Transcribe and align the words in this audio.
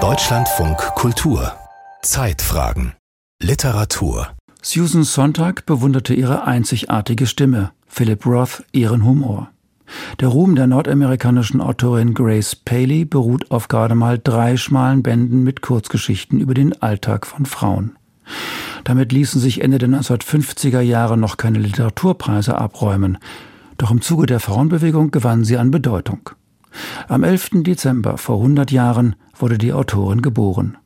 Deutschlandfunk 0.00 0.78
Kultur 0.94 1.52
Zeitfragen 2.02 2.92
Literatur 3.42 4.28
Susan 4.62 5.02
Sontag 5.02 5.66
bewunderte 5.66 6.14
ihre 6.14 6.44
einzigartige 6.44 7.26
Stimme, 7.26 7.72
Philip 7.88 8.24
Roth 8.24 8.62
ihren 8.70 9.04
Humor. 9.04 9.48
Der 10.20 10.28
Ruhm 10.28 10.54
der 10.54 10.68
nordamerikanischen 10.68 11.60
Autorin 11.60 12.14
Grace 12.14 12.54
Paley 12.54 13.04
beruht 13.04 13.50
auf 13.50 13.66
gerade 13.66 13.96
mal 13.96 14.20
drei 14.22 14.56
schmalen 14.56 15.02
Bänden 15.02 15.42
mit 15.42 15.60
Kurzgeschichten 15.60 16.38
über 16.38 16.54
den 16.54 16.80
Alltag 16.80 17.26
von 17.26 17.46
Frauen. 17.46 17.96
Damit 18.84 19.10
ließen 19.10 19.40
sich 19.40 19.60
Ende 19.60 19.78
der 19.78 19.88
1950er 19.88 20.82
Jahre 20.82 21.18
noch 21.18 21.36
keine 21.36 21.58
Literaturpreise 21.58 22.56
abräumen, 22.56 23.18
doch 23.76 23.90
im 23.90 24.02
Zuge 24.02 24.26
der 24.26 24.38
Frauenbewegung 24.38 25.10
gewann 25.10 25.42
sie 25.42 25.56
an 25.56 25.72
Bedeutung. 25.72 26.30
Am 27.08 27.24
11. 27.24 27.62
Dezember 27.62 28.18
vor 28.18 28.36
100 28.36 28.70
Jahren 28.70 29.16
wurde 29.36 29.58
die 29.58 29.72
Autorin 29.72 30.22
geboren. 30.22 30.76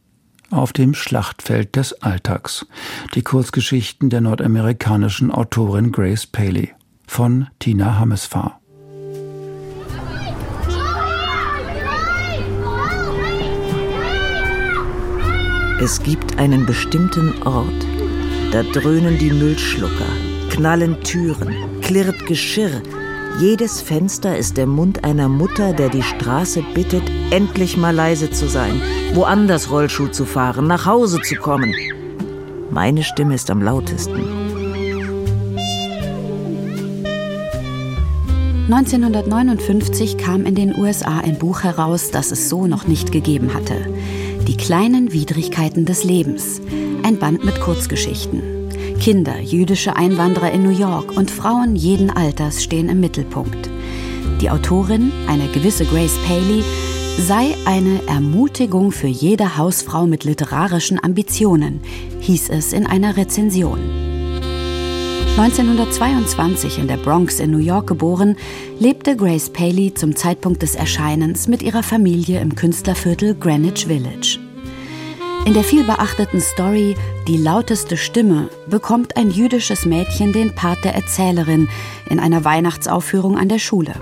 Auf 0.51 0.73
dem 0.73 0.95
Schlachtfeld 0.95 1.77
des 1.77 2.03
Alltags. 2.03 2.67
Die 3.15 3.23
Kurzgeschichten 3.23 4.11
der 4.11 4.21
nordamerikanischen 4.21 5.31
Autorin 5.31 5.93
Grace 5.93 6.27
Paley 6.27 6.73
von 7.07 7.49
Tina 7.59 7.99
Hammesfahr. 7.99 8.61
Es 15.83 16.01
gibt 16.01 16.39
einen 16.39 16.65
bestimmten 16.65 17.43
Ort, 17.43 17.87
da 18.53 18.63
dröhnen 18.63 19.19
die 19.19 19.33
Müllschlucker, 19.33 20.07
knallen 20.51 21.03
Türen, 21.03 21.81
klirrt 21.81 22.25
Geschirr. 22.27 22.81
Jedes 23.39 23.81
Fenster 23.81 24.37
ist 24.37 24.57
der 24.57 24.67
Mund 24.67 25.05
einer 25.05 25.29
Mutter, 25.29 25.73
der 25.73 25.89
die 25.89 26.03
Straße 26.03 26.63
bittet, 26.75 27.03
endlich 27.31 27.77
mal 27.77 27.95
leise 27.95 28.31
zu 28.31 28.49
sein, 28.49 28.81
woanders 29.15 29.71
Rollschuh 29.71 30.09
zu 30.09 30.25
fahren, 30.25 30.67
nach 30.67 30.87
Hause 30.87 31.21
zu 31.23 31.37
kommen. 31.37 31.75
Meine 32.71 33.03
Stimme 33.03 33.35
ist 33.35 33.51
am 33.51 33.63
lautesten. 33.63 34.43
1959 38.71 40.19
kam 40.19 40.47
in 40.47 40.55
den 40.55 40.79
USA 40.79 41.19
ein 41.19 41.39
Buch 41.39 41.63
heraus, 41.63 42.11
das 42.11 42.31
es 42.31 42.49
so 42.49 42.67
noch 42.67 42.87
nicht 42.87 43.13
gegeben 43.13 43.55
hatte. 43.55 43.75
Die 44.47 44.57
kleinen 44.57 45.13
Widrigkeiten 45.13 45.85
des 45.85 46.05
Lebens. 46.05 46.61
Ein 47.03 47.19
Band 47.19 47.45
mit 47.45 47.61
Kurzgeschichten. 47.61 48.62
Kinder, 49.03 49.41
jüdische 49.41 49.97
Einwanderer 49.97 50.53
in 50.53 50.63
New 50.63 50.71
York 50.71 51.17
und 51.17 51.29
Frauen 51.29 51.75
jeden 51.75 52.09
Alters 52.09 52.63
stehen 52.63 52.89
im 52.89 53.01
Mittelpunkt. 53.01 53.69
Die 54.41 54.49
Autorin, 54.49 55.11
eine 55.27 55.49
gewisse 55.49 55.85
Grace 55.87 56.17
Paley, 56.25 56.63
sei 57.19 57.57
eine 57.65 58.07
Ermutigung 58.07 58.93
für 58.93 59.09
jede 59.09 59.57
Hausfrau 59.57 60.07
mit 60.07 60.23
literarischen 60.23 61.03
Ambitionen, 61.03 61.81
hieß 62.21 62.51
es 62.51 62.73
in 62.73 62.87
einer 62.87 63.17
Rezension. 63.17 63.81
1922 65.37 66.79
in 66.79 66.87
der 66.87 66.99
Bronx 66.99 67.41
in 67.41 67.51
New 67.51 67.59
York 67.59 67.89
geboren, 67.89 68.37
lebte 68.79 69.17
Grace 69.17 69.51
Paley 69.51 69.93
zum 69.95 70.15
Zeitpunkt 70.15 70.63
des 70.63 70.77
Erscheinens 70.77 71.49
mit 71.49 71.65
ihrer 71.65 71.83
Familie 71.83 72.41
im 72.41 72.55
Künstlerviertel 72.55 73.35
Greenwich 73.35 73.85
Village. 73.85 74.39
In 75.45 75.55
der 75.55 75.65
vielbeachteten 75.65 76.41
Story 76.41 76.97
Die 77.27 77.37
lauteste 77.37 77.97
Stimme 77.97 78.49
bekommt 78.69 79.17
ein 79.17 79.31
jüdisches 79.31 79.85
Mädchen 79.85 80.33
den 80.33 80.55
Part 80.55 80.85
der 80.85 80.95
Erzählerin 80.95 81.69
in 82.09 82.21
einer 82.21 82.45
Weihnachtsaufführung 82.45 83.37
an 83.37 83.49
der 83.49 83.59
Schule. 83.59 83.95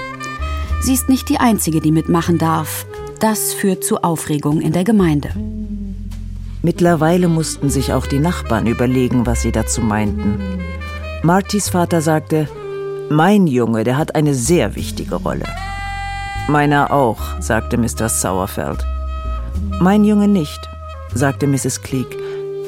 Sie 0.83 0.93
ist 0.93 1.09
nicht 1.09 1.31
die 1.31 1.39
einzige, 1.39 1.81
die 1.81 1.93
mitmachen 1.93 2.37
darf. 2.37 2.85
Das 3.21 3.55
führt 3.55 3.85
zu 3.85 4.03
Aufregung 4.03 4.61
in 4.61 4.73
der 4.73 4.85
Gemeinde. 4.85 5.31
Mittlerweile 6.63 7.29
mussten 7.29 7.71
sich 7.71 7.95
auch 7.95 8.07
die 8.07 8.19
Nachbarn 8.19 8.67
überlegen, 8.67 9.25
was 9.25 9.41
sie 9.41 9.53
dazu 9.53 9.81
meinten. 9.81 10.39
Martys 11.23 11.71
Vater 11.71 12.03
sagte, 12.03 12.49
mein 13.09 13.47
Junge, 13.47 13.85
der 13.85 13.97
hat 13.97 14.15
eine 14.15 14.35
sehr 14.35 14.77
wichtige 14.77 15.17
Rolle. 15.17 15.47
Meiner 16.49 16.93
auch, 16.93 17.41
sagte 17.41 17.79
Mr. 17.79 18.09
Sauerfeld. 18.11 18.85
Mein 19.81 20.05
Junge 20.05 20.29
nicht, 20.29 20.61
sagte 21.15 21.47
Mrs. 21.47 21.83
Cleek. 21.83 22.17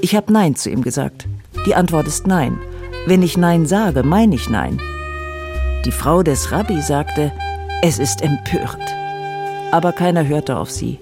Ich 0.01 0.15
habe 0.15 0.33
Nein 0.33 0.57
zu 0.57 0.71
ihm 0.71 0.83
gesagt. 0.83 1.27
Die 1.67 1.75
Antwort 1.75 2.07
ist 2.07 2.27
Nein. 2.27 2.59
Wenn 3.07 3.23
ich 3.23 3.37
Nein 3.37 3.67
sage, 3.67 4.03
meine 4.03 4.35
ich 4.35 4.49
Nein. 4.49 4.81
Die 5.85 5.93
Frau 5.93 6.23
des 6.23 6.53
Rabbi 6.53 6.81
sagte, 6.81 7.33
es 7.83 7.99
ist 7.99 8.23
empört. 8.23 8.81
Aber 9.73 9.93
keiner 9.93 10.27
hörte 10.27 10.57
auf 10.57 10.71
sie. 10.71 10.99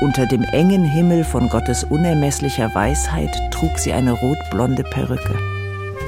Unter 0.00 0.26
dem 0.26 0.42
engen 0.44 0.84
Himmel 0.84 1.24
von 1.24 1.48
Gottes 1.50 1.84
unermesslicher 1.84 2.74
Weisheit 2.74 3.30
trug 3.50 3.78
sie 3.78 3.92
eine 3.92 4.12
rotblonde 4.12 4.82
Perücke. 4.84 5.38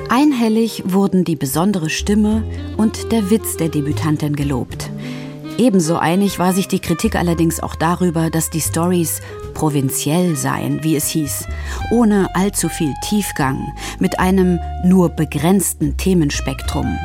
Einhellig 0.08 0.82
wurden 0.86 1.24
die 1.24 1.36
besondere 1.36 1.90
Stimme 1.90 2.42
und 2.78 3.12
der 3.12 3.30
Witz 3.30 3.56
der 3.56 3.68
Debütantin 3.68 4.34
gelobt. 4.34 4.90
Ebenso 5.58 5.96
einig 5.96 6.38
war 6.38 6.54
sich 6.54 6.68
die 6.68 6.80
Kritik 6.80 7.16
allerdings 7.16 7.60
auch 7.60 7.74
darüber, 7.74 8.30
dass 8.30 8.48
die 8.48 8.60
Stories 8.60 9.20
provinziell 9.52 10.36
seien, 10.36 10.82
wie 10.82 10.96
es 10.96 11.08
hieß, 11.08 11.46
ohne 11.90 12.34
allzu 12.34 12.68
viel 12.68 12.92
Tiefgang, 13.02 13.72
mit 13.98 14.18
einem 14.18 14.58
nur 14.84 15.10
begrenzten 15.10 15.96
Themenspektrum. 15.96 16.98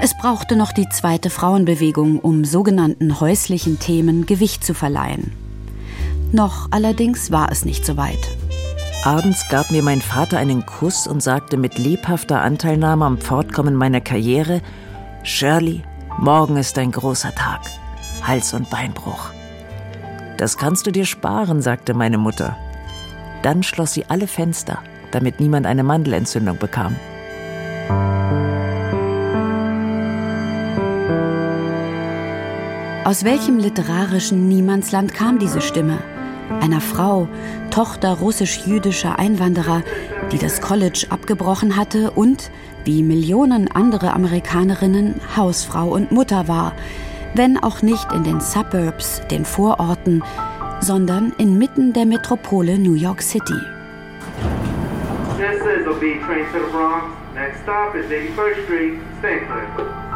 Es 0.00 0.16
brauchte 0.16 0.56
noch 0.56 0.72
die 0.72 0.88
zweite 0.88 1.30
Frauenbewegung, 1.30 2.18
um 2.18 2.44
sogenannten 2.44 3.20
häuslichen 3.20 3.78
Themen 3.78 4.26
Gewicht 4.26 4.64
zu 4.64 4.74
verleihen. 4.74 5.32
Noch 6.32 6.68
allerdings 6.70 7.30
war 7.30 7.50
es 7.50 7.64
nicht 7.64 7.86
so 7.86 7.96
weit. 7.96 8.28
Abends 9.04 9.48
gab 9.48 9.70
mir 9.70 9.82
mein 9.82 10.02
Vater 10.02 10.38
einen 10.38 10.66
Kuss 10.66 11.06
und 11.06 11.22
sagte 11.22 11.56
mit 11.56 11.78
lebhafter 11.78 12.42
Anteilnahme 12.42 13.04
am 13.04 13.18
Fortkommen 13.18 13.74
meiner 13.74 14.00
Karriere, 14.00 14.60
Shirley, 15.22 15.82
morgen 16.18 16.56
ist 16.56 16.76
ein 16.78 16.90
großer 16.90 17.34
Tag. 17.34 17.60
Hals- 18.22 18.52
und 18.52 18.68
Beinbruch. 18.68 19.30
Das 20.36 20.56
kannst 20.56 20.86
du 20.86 20.90
dir 20.90 21.06
sparen, 21.06 21.62
sagte 21.62 21.94
meine 21.94 22.18
Mutter. 22.18 22.56
Dann 23.42 23.62
schloss 23.62 23.94
sie 23.94 24.06
alle 24.06 24.26
Fenster, 24.26 24.78
damit 25.10 25.40
niemand 25.40 25.66
eine 25.66 25.82
Mandelentzündung 25.82 26.58
bekam. 26.58 26.96
Aus 33.04 33.24
welchem 33.24 33.58
literarischen 33.58 34.48
Niemandsland 34.48 35.14
kam 35.14 35.38
diese 35.38 35.60
Stimme? 35.60 35.98
einer 36.60 36.80
Frau, 36.80 37.28
Tochter 37.70 38.12
russisch-jüdischer 38.12 39.18
Einwanderer, 39.18 39.82
die 40.32 40.38
das 40.38 40.60
College 40.60 41.06
abgebrochen 41.10 41.76
hatte 41.76 42.10
und, 42.12 42.50
wie 42.84 43.02
Millionen 43.02 43.70
andere 43.70 44.12
Amerikanerinnen, 44.12 45.20
Hausfrau 45.36 45.88
und 45.88 46.12
Mutter 46.12 46.48
war, 46.48 46.72
wenn 47.36 47.58
auch 47.58 47.82
nicht 47.82 48.12
in 48.12 48.24
den 48.24 48.40
Suburbs, 48.40 49.22
den 49.30 49.44
Vororten, 49.44 50.22
sondern 50.80 51.32
inmitten 51.38 51.92
der 51.92 52.06
Metropole 52.06 52.78
New 52.78 52.94
York 52.94 53.22
City. 53.22 53.60
This 55.36 55.60
is 55.60 55.84
the 55.84 56.00
B 56.00 56.18
train 56.24 56.44
to 56.52 56.58
the 56.64 56.72
Bronx. 56.72 57.06
Next 57.34 57.62
stop 57.62 57.94
is 57.94 58.06
81st 58.06 58.64
Street. 58.64 58.94
Stay 59.18 59.40
clear. 59.46 60.06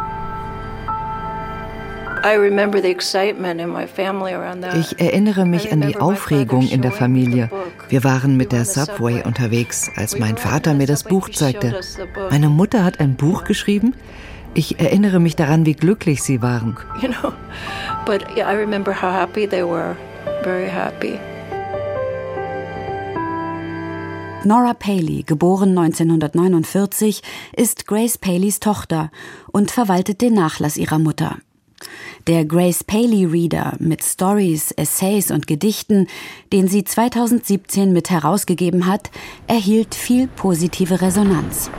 Ich 4.74 5.00
erinnere 5.00 5.46
mich 5.46 5.72
an 5.72 5.80
die 5.80 5.96
Aufregung 5.96 6.68
in 6.68 6.82
der 6.82 6.92
Familie. 6.92 7.48
Wir 7.88 8.04
waren 8.04 8.36
mit 8.36 8.52
der 8.52 8.66
Subway 8.66 9.22
unterwegs, 9.24 9.90
als 9.96 10.18
mein 10.18 10.36
Vater 10.36 10.74
mir 10.74 10.86
das 10.86 11.04
Buch 11.04 11.30
zeigte. 11.30 11.80
Meine 12.30 12.50
Mutter 12.50 12.84
hat 12.84 13.00
ein 13.00 13.14
Buch 13.14 13.44
geschrieben? 13.44 13.94
Ich 14.54 14.80
erinnere 14.80 15.20
mich 15.20 15.36
daran, 15.36 15.64
wie 15.64 15.74
glücklich 15.74 16.22
sie 16.22 16.42
waren. 16.42 16.76
Nora 24.44 24.74
Paley, 24.74 25.22
geboren 25.22 25.76
1949, 25.76 27.22
ist 27.54 27.86
Grace 27.86 28.16
Paleys 28.16 28.58
Tochter 28.58 29.10
und 29.52 29.70
verwaltet 29.70 30.22
den 30.22 30.34
Nachlass 30.34 30.76
ihrer 30.78 30.98
Mutter. 30.98 31.36
Der 32.26 32.44
Grace 32.44 32.82
Paley 32.84 33.24
Reader 33.24 33.76
mit 33.78 34.02
Stories, 34.02 34.72
Essays 34.72 35.30
und 35.30 35.46
Gedichten, 35.46 36.06
den 36.52 36.68
sie 36.68 36.84
2017 36.84 37.92
mit 37.92 38.10
herausgegeben 38.10 38.86
hat, 38.86 39.10
erhielt 39.46 39.94
viel 39.94 40.26
positive 40.26 41.00
Resonanz. 41.00 41.70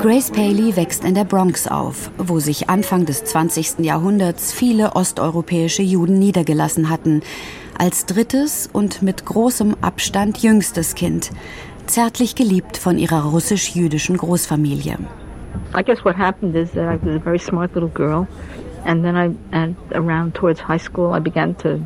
Grace 0.00 0.30
Paley 0.30 0.76
wächst 0.76 1.04
in 1.04 1.14
der 1.14 1.24
Bronx 1.24 1.66
auf, 1.66 2.10
wo 2.18 2.38
sich 2.38 2.68
Anfang 2.68 3.06
des 3.06 3.24
20. 3.24 3.78
Jahrhunderts 3.78 4.52
viele 4.52 4.96
osteuropäische 4.96 5.82
Juden 5.82 6.18
niedergelassen 6.18 6.90
hatten, 6.90 7.22
als 7.78 8.04
drittes 8.04 8.68
und 8.70 9.00
mit 9.00 9.24
großem 9.24 9.76
Abstand 9.80 10.42
jüngstes 10.42 10.94
Kind, 10.94 11.30
zärtlich 11.86 12.34
geliebt 12.34 12.76
von 12.76 12.98
ihrer 12.98 13.24
russisch-jüdischen 13.24 14.18
Großfamilie. 14.18 14.98
I 15.74 15.82
guess 15.82 16.04
what 16.04 16.16
happened 16.18 16.54
is 16.54 16.70
that 16.72 16.84
I 16.84 16.98
was 17.02 17.16
a 17.16 17.18
very 17.18 17.38
smart 17.38 17.74
little 17.74 17.90
girl 17.90 18.26
and 18.84 19.02
then 19.02 19.16
I 19.16 19.34
and 19.52 19.76
around 19.92 20.34
towards 20.34 20.60
high 20.60 20.80
school 20.80 21.14
I 21.16 21.20
began 21.20 21.56
to 21.58 21.80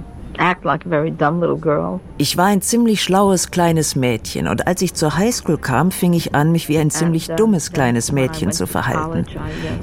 ich 2.19 2.37
war 2.37 2.47
ein 2.47 2.63
ziemlich 2.63 3.03
schlaues 3.03 3.51
kleines 3.51 3.97
Mädchen 3.97 4.49
und 4.49 4.67
als 4.67 4.83
ich 4.83 4.95
zur 4.95 5.17
Highschool 5.17 5.59
kam, 5.59 5.91
fing 5.91 6.13
ich 6.13 6.35
an, 6.35 6.53
mich 6.53 6.69
wie 6.69 6.79
ein 6.79 6.91
ziemlich 6.91 7.29
dummes 7.29 7.73
kleines 7.73 8.13
Mädchen 8.13 8.53
zu 8.53 8.67
verhalten. 8.67 9.27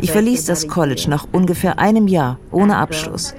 Ich 0.02 0.12
verließ 0.12 0.46
das 0.46 0.68
College 0.68 1.06
nach 1.08 1.28
ungefähr 1.32 1.80
einem 1.80 2.08
Jahr 2.08 2.40
ohne 2.52 2.78
Abschluss. 2.78 3.34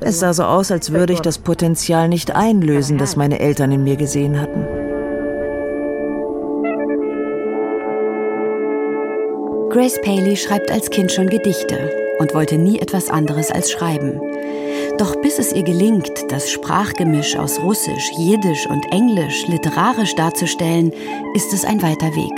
Es 0.00 0.20
sah 0.20 0.32
so 0.32 0.44
aus, 0.44 0.70
als 0.70 0.92
würde 0.92 1.12
ich 1.12 1.20
das 1.20 1.38
Potenzial 1.38 2.08
nicht 2.08 2.34
einlösen, 2.34 2.98
das 2.98 3.16
meine 3.16 3.40
Eltern 3.40 3.72
in 3.72 3.84
mir 3.84 3.96
gesehen 3.96 4.40
hatten. 4.40 4.66
Grace 9.70 10.00
Paley 10.02 10.36
schreibt 10.36 10.70
als 10.70 10.88
Kind 10.90 11.10
schon 11.10 11.28
Gedichte 11.28 12.03
und 12.18 12.34
wollte 12.34 12.58
nie 12.58 12.78
etwas 12.78 13.08
anderes 13.10 13.50
als 13.50 13.70
schreiben. 13.70 14.20
Doch 14.98 15.16
bis 15.16 15.38
es 15.38 15.52
ihr 15.52 15.64
gelingt, 15.64 16.12
das 16.28 16.50
Sprachgemisch 16.50 17.36
aus 17.36 17.60
Russisch, 17.60 18.12
Jiddisch 18.16 18.66
und 18.68 18.84
Englisch 18.92 19.46
literarisch 19.48 20.14
darzustellen, 20.14 20.92
ist 21.34 21.52
es 21.52 21.64
ein 21.64 21.82
weiter 21.82 22.14
Weg. 22.14 22.32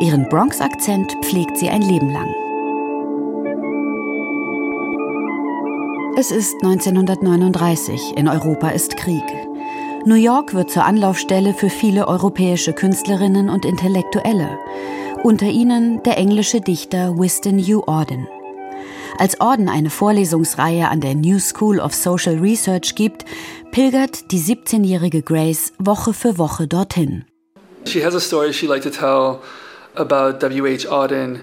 Ihren 0.00 0.28
Bronx-Akzent 0.28 1.16
pflegt 1.22 1.56
sie 1.56 1.68
ein 1.68 1.82
Leben 1.82 2.10
lang. 2.10 2.28
Es 6.14 6.30
ist 6.30 6.54
1939, 6.62 8.16
in 8.16 8.28
Europa 8.28 8.68
ist 8.68 8.96
Krieg. 8.96 9.24
New 10.04 10.16
York 10.16 10.52
wird 10.52 10.70
zur 10.70 10.84
Anlaufstelle 10.84 11.54
für 11.54 11.70
viele 11.70 12.06
europäische 12.08 12.72
Künstlerinnen 12.72 13.48
und 13.48 13.64
Intellektuelle, 13.64 14.58
unter 15.22 15.46
ihnen 15.46 16.02
der 16.02 16.18
englische 16.18 16.60
Dichter 16.60 17.16
Winston 17.16 17.58
U. 17.58 17.82
Auden. 17.86 18.26
Als 19.18 19.40
Orden 19.40 19.68
eine 19.68 19.90
Vorlesungsreihe 19.90 20.88
an 20.88 21.00
der 21.00 21.14
New 21.14 21.38
School 21.38 21.78
of 21.78 21.94
Social 21.94 22.38
Research 22.38 22.94
gibt, 22.94 23.24
pilgert 23.70 24.32
die 24.32 24.40
17-jährige 24.40 25.22
Grace 25.22 25.72
Woche 25.78 26.12
für 26.12 26.38
Woche 26.38 26.66
dorthin. 26.66 27.24
She 27.84 28.04
has 28.04 28.14
a 28.14 28.20
story 28.20 28.52
she 28.52 28.66
liked 28.66 28.84
to 28.84 28.90
tell 28.90 29.40
about 29.94 30.40
W.H. 30.40 30.88
Auden, 30.88 31.40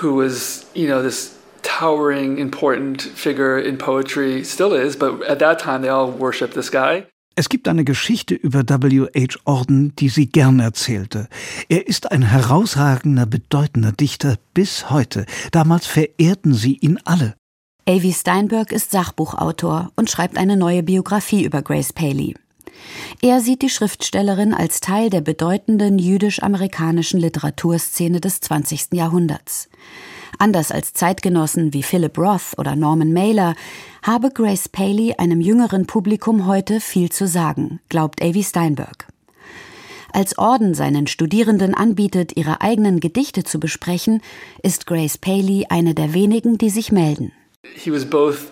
who 0.00 0.14
was, 0.14 0.66
you 0.74 0.86
know, 0.86 1.02
this 1.02 1.36
towering, 1.62 2.38
important 2.38 3.02
figure 3.02 3.58
in 3.58 3.78
poetry, 3.78 4.44
still 4.44 4.72
is, 4.72 4.96
but 4.96 5.22
at 5.24 5.38
that 5.38 5.58
time 5.58 5.82
they 5.82 5.88
all 5.88 6.10
worshipped 6.10 6.54
this 6.54 6.70
guy. 6.70 7.06
Es 7.38 7.48
gibt 7.48 7.68
eine 7.68 7.84
Geschichte 7.84 8.34
über 8.34 8.68
W.H. 8.68 9.38
Orden, 9.44 9.94
die 9.94 10.08
sie 10.08 10.26
gern 10.26 10.58
erzählte. 10.58 11.28
Er 11.68 11.86
ist 11.86 12.10
ein 12.10 12.22
herausragender, 12.22 13.26
bedeutender 13.26 13.92
Dichter 13.92 14.38
bis 14.54 14.90
heute. 14.90 15.24
Damals 15.52 15.86
verehrten 15.86 16.52
sie 16.52 16.78
ihn 16.78 16.98
alle. 17.04 17.36
Avi 17.86 18.12
Steinberg 18.12 18.72
ist 18.72 18.90
Sachbuchautor 18.90 19.92
und 19.94 20.10
schreibt 20.10 20.36
eine 20.36 20.56
neue 20.56 20.82
Biografie 20.82 21.44
über 21.44 21.62
Grace 21.62 21.92
Paley. 21.92 22.34
Er 23.22 23.40
sieht 23.40 23.62
die 23.62 23.70
Schriftstellerin 23.70 24.52
als 24.52 24.80
Teil 24.80 25.08
der 25.08 25.20
bedeutenden 25.20 26.00
jüdisch-amerikanischen 26.00 27.20
Literaturszene 27.20 28.20
des 28.20 28.40
20. 28.40 28.94
Jahrhunderts. 28.94 29.68
Anders 30.38 30.70
als 30.70 30.92
Zeitgenossen 30.92 31.72
wie 31.72 31.82
Philip 31.82 32.18
Roth 32.18 32.58
oder 32.58 32.76
Norman 32.76 33.12
Mailer 33.12 33.54
habe 34.02 34.30
Grace 34.30 34.68
Paley 34.68 35.14
einem 35.18 35.40
jüngeren 35.40 35.86
Publikum 35.86 36.46
heute 36.46 36.80
viel 36.80 37.10
zu 37.10 37.26
sagen, 37.26 37.80
glaubt 37.88 38.22
Avi 38.22 38.44
Steinberg. 38.44 39.06
Als 40.12 40.38
Orden 40.38 40.74
seinen 40.74 41.06
Studierenden 41.06 41.74
anbietet, 41.74 42.36
ihre 42.36 42.60
eigenen 42.60 43.00
Gedichte 43.00 43.44
zu 43.44 43.60
besprechen, 43.60 44.22
ist 44.62 44.86
Grace 44.86 45.18
Paley 45.18 45.66
eine 45.68 45.94
der 45.94 46.14
wenigen, 46.14 46.58
die 46.58 46.70
sich 46.70 46.92
melden. 46.92 47.32
He 47.74 47.92
was 47.92 48.04
both 48.08 48.50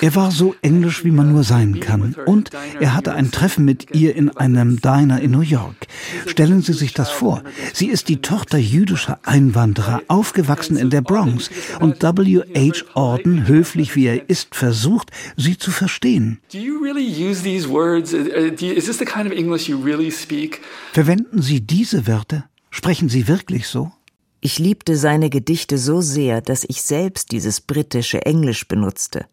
er 0.00 0.14
war 0.14 0.30
so 0.30 0.54
englisch, 0.62 1.04
wie 1.04 1.10
man 1.10 1.32
nur 1.32 1.42
sein 1.42 1.80
kann. 1.80 2.14
Und 2.26 2.50
er 2.80 2.94
hatte 2.94 3.14
ein 3.14 3.30
Treffen 3.30 3.64
mit 3.64 3.94
ihr 3.94 4.14
in 4.14 4.28
einem 4.36 4.80
Diner 4.80 5.20
in 5.20 5.30
New 5.30 5.40
York. 5.40 5.86
Stellen 6.26 6.60
Sie 6.62 6.74
sich 6.74 6.92
das 6.92 7.10
vor. 7.10 7.42
Sie 7.72 7.88
ist 7.88 8.08
die 8.08 8.18
Tochter 8.18 8.58
jüdischer 8.58 9.18
Einwanderer, 9.22 10.02
aufgewachsen 10.08 10.76
in 10.76 10.90
der 10.90 11.00
Bronx. 11.00 11.50
Und 11.80 12.02
W.H. 12.02 12.84
Orden, 12.94 13.46
höflich 13.48 13.96
wie 13.96 14.06
er 14.06 14.28
ist, 14.28 14.54
versucht, 14.54 15.10
sie 15.36 15.56
zu 15.56 15.70
verstehen. 15.70 16.38
Verwenden 20.92 21.42
Sie 21.42 21.60
diese 21.60 22.06
Wörter? 22.06 22.44
Sprechen 22.70 23.08
Sie 23.08 23.28
wirklich 23.28 23.66
so? 23.66 23.92
Ich 24.40 24.58
liebte 24.58 24.96
seine 24.96 25.30
Gedichte 25.30 25.78
so 25.78 26.00
sehr, 26.00 26.40
dass 26.40 26.64
ich 26.64 26.82
selbst 26.82 27.32
dieses 27.32 27.60
britische 27.60 28.24
Englisch 28.24 28.68
benutzte. 28.68 29.26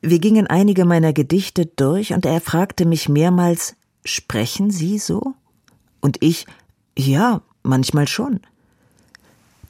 Wir 0.00 0.18
gingen 0.18 0.46
einige 0.46 0.84
meiner 0.84 1.12
Gedichte 1.12 1.66
durch 1.66 2.12
und 2.12 2.26
er 2.26 2.40
fragte 2.40 2.84
mich 2.84 3.08
mehrmals, 3.08 3.74
sprechen 4.04 4.70
Sie 4.70 4.98
so? 4.98 5.34
Und 6.00 6.22
ich, 6.22 6.46
ja, 6.96 7.42
manchmal 7.62 8.06
schon. 8.06 8.40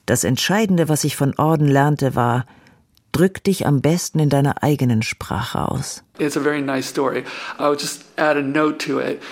Das 0.06 0.24
Entscheidende, 0.24 0.88
was 0.88 1.04
ich 1.04 1.16
von 1.16 1.34
Orden 1.38 1.68
lernte, 1.68 2.14
war, 2.14 2.46
drück 3.12 3.42
dich 3.44 3.66
am 3.66 3.80
besten 3.80 4.18
in 4.18 4.28
deiner 4.28 4.62
eigenen 4.62 5.02
Sprache 5.02 5.68
aus. 5.68 6.04
It's 6.18 6.36
a 6.36 6.40
very 6.40 6.60
nice 6.60 6.88
story. 6.88 7.24
I 7.58 7.68
would 7.68 7.80
just 7.80 8.02
add 8.16 8.36
a 8.36 8.42
note 8.42 8.78
to 8.86 8.98
it. 9.00 9.22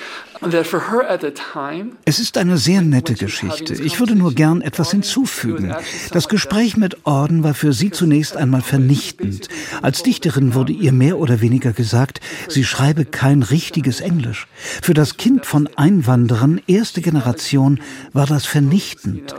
Es 2.05 2.19
ist 2.19 2.37
eine 2.37 2.59
sehr 2.59 2.83
nette 2.83 3.15
Geschichte. 3.15 3.75
Ich 3.83 3.99
würde 4.01 4.15
nur 4.15 4.35
gern 4.35 4.61
etwas 4.61 4.91
hinzufügen. 4.91 5.75
Das 6.13 6.29
Gespräch 6.29 6.77
mit 6.77 7.07
Orden 7.07 7.43
war 7.43 7.55
für 7.55 7.73
sie 7.73 7.91
zunächst 7.91 8.37
einmal 8.37 8.61
vernichtend. 8.61 9.49
Als 9.81 10.03
Dichterin 10.03 10.55
wurde 10.55 10.73
ihr 10.73 10.93
mehr 10.93 11.19
oder 11.19 11.41
weniger 11.41 11.73
gesagt, 11.73 12.21
sie 12.49 12.65
schreibe 12.65 13.07
kein 13.07 13.43
richtiges 13.43 14.01
Englisch. 14.01 14.47
Für 14.83 14.93
das 14.93 15.17
Kind 15.17 15.47
von 15.47 15.71
Einwanderern 15.75 16.61
erste 16.67 17.01
Generation 17.01 17.81
war 18.13 18.27
das 18.27 18.45
vernichtend. 18.45 19.35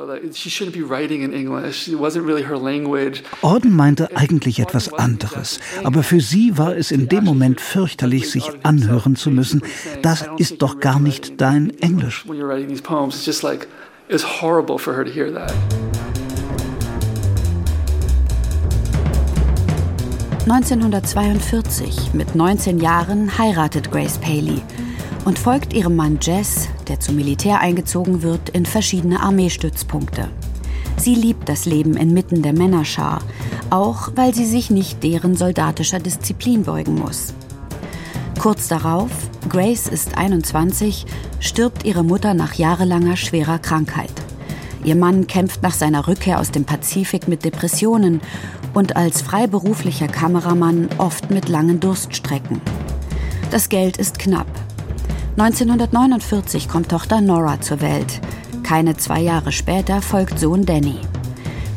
Orden 3.42 3.76
meinte 3.76 4.18
eigentlich 4.18 4.60
etwas 4.60 4.94
anderes, 4.94 5.60
aber 5.84 6.04
für 6.04 6.22
sie 6.22 6.58
war 6.58 6.76
es 6.76 6.92
in 6.92 7.08
dem 7.08 7.24
Moment 7.24 7.37
fürchterlich, 7.62 8.30
sich 8.30 8.50
anhören 8.64 9.16
zu 9.16 9.30
müssen. 9.30 9.62
Das 10.02 10.26
ist 10.38 10.62
doch 10.62 10.80
gar 10.80 10.88
gar 10.88 11.00
nicht 11.00 11.42
dein 11.42 11.70
Englisch. 11.82 12.26
1942, 20.50 22.14
mit 22.14 22.36
19 22.36 22.80
Jahren, 22.80 23.38
heiratet 23.38 23.92
Grace 23.92 24.18
Paley 24.18 24.62
und 25.26 25.38
folgt 25.38 25.74
ihrem 25.74 25.98
Mann 25.98 26.20
Jess, 26.22 26.70
der 26.88 27.02
zum 27.02 27.18
Militär 27.18 27.60
eingezogen 27.60 28.24
wird, 28.24 28.50
in 28.50 28.66
verschiedene 28.66 29.20
Armeestützpunkte. 29.20 30.30
Sie 30.98 31.16
liebt 31.16 31.48
das 31.48 31.66
Leben 31.66 31.96
inmitten 31.96 32.42
der 32.42 32.54
Männerschar, 32.54 33.22
auch 33.70 34.10
weil 34.16 34.34
sie 34.34 34.46
sich 34.46 34.70
nicht 34.70 35.04
deren 35.04 35.36
soldatischer 35.36 36.00
Disziplin 36.00 36.64
beugen 36.64 36.96
muss. 36.96 37.34
Kurz 38.40 38.68
darauf, 38.68 39.10
Grace 39.50 39.88
ist 39.88 40.18
21, 40.18 41.06
stirbt 41.40 41.86
ihre 41.86 42.04
Mutter 42.04 42.34
nach 42.34 42.54
jahrelanger 42.54 43.16
schwerer 43.16 43.60
Krankheit. 43.60 44.12
Ihr 44.84 44.96
Mann 44.96 45.28
kämpft 45.28 45.64
nach 45.64 45.74
seiner 45.74 46.08
Rückkehr 46.08 46.40
aus 46.40 46.52
dem 46.52 46.66
Pazifik 46.66 47.28
mit 47.28 47.44
Depressionen 47.44 48.22
und 48.74 48.96
als 48.96 49.22
freiberuflicher 49.22 50.08
Kameramann 50.08 50.88
oft 50.98 51.30
mit 51.30 51.50
langen 51.50 51.80
Durststrecken. 51.80 52.62
Das 53.52 53.70
Geld 53.70 53.98
ist 53.98 54.20
knapp. 54.20 54.48
1949 55.38 56.70
kommt 56.70 56.90
Tochter 56.90 57.22
Nora 57.22 57.60
zur 57.62 57.82
Welt. 57.82 58.22
Keine 58.68 58.98
zwei 58.98 59.22
Jahre 59.22 59.54
später 59.54 60.02
folgt 60.02 60.40
Sohn 60.40 60.66
Danny. 60.66 60.98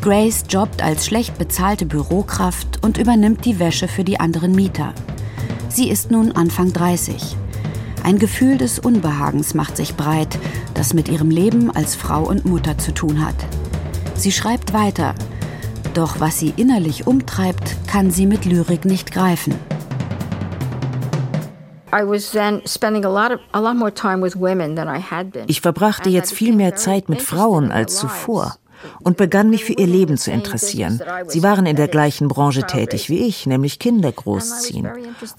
Grace 0.03 0.43
jobbt 0.49 0.83
als 0.83 1.07
schlecht 1.07 1.39
bezahlte 1.39 1.87
Bürokraft 1.87 2.83
und 2.83 2.99
übernimmt 2.99 3.45
die 3.45 3.61
Wäsche 3.61 3.87
für 3.87 4.03
die 4.03 4.19
anderen 4.19 4.57
Mieter. 4.57 4.93
Sie 5.69 5.89
ist 5.89 6.11
nun 6.11 6.33
Anfang 6.33 6.73
30. 6.73 7.37
Ein 8.03 8.19
Gefühl 8.19 8.59
des 8.59 8.81
Unbehagens 8.81 9.55
macht 9.55 9.77
sich 9.77 9.95
breit, 9.95 10.37
das 10.75 10.93
mit 10.93 11.09
ihrem 11.09 11.31
Leben 11.31 11.71
als 11.71 11.95
Frau 11.95 12.25
und 12.25 12.45
Mutter 12.45 12.77
zu 12.77 12.93
tun 12.93 13.25
hat. 13.25 13.37
Sie 14.17 14.33
schreibt 14.33 14.73
weiter, 14.73 15.15
doch 15.95 16.19
was 16.19 16.41
sie 16.41 16.53
innerlich 16.57 17.07
umtreibt, 17.07 17.77
kann 17.87 18.11
sie 18.11 18.27
mit 18.27 18.45
Lyrik 18.47 18.85
nicht 18.85 19.13
greifen. 19.13 19.55
Ich 25.47 25.61
verbrachte 25.61 26.09
jetzt 26.09 26.33
viel 26.33 26.55
mehr 26.55 26.77
Zeit 26.77 27.09
mit 27.09 27.23
Frauen 27.23 27.73
als 27.73 27.97
zuvor. 27.97 28.57
und 29.03 29.17
begann 29.17 29.51
mich 29.51 29.65
für 29.65 29.75
ihr 29.75 29.87
Leben 29.87 30.17
zu 30.17 30.31
interessieren. 30.31 31.03
Sie 31.27 31.43
waren 31.43 31.67
in 31.67 31.77
der 31.77 31.89
gleichen 31.89 32.29
Branche 32.29 32.63
tätig 32.63 33.11
wie 33.11 33.27
ich, 33.27 33.47
nämlich 33.47 33.79
Kinder 33.79 34.11
großziehen. 34.11 34.89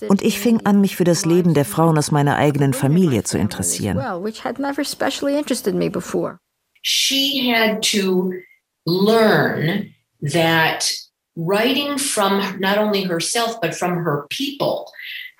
Und 0.07 0.21
ich 0.21 0.39
fing 0.39 0.61
an, 0.65 0.79
mich 0.79 0.95
für 0.95 1.05
das 1.05 1.25
Leben 1.25 1.53
der 1.53 1.65
Frauen 1.65 1.97
aus 1.97 2.11
meiner 2.11 2.35
eigenen 2.35 2.73
Familie 2.73 3.23
zu 3.23 3.37
interessieren. 3.37 3.97
She 6.83 7.53
had 7.53 7.81
to 7.91 8.31
learn 8.85 9.93
that 10.21 10.91
writing 11.35 11.97
from 11.97 12.41
not 12.59 12.77
only 12.77 13.03
herself 13.03 13.59
but 13.61 13.75
from 13.75 14.03
her 14.03 14.25
people 14.29 14.85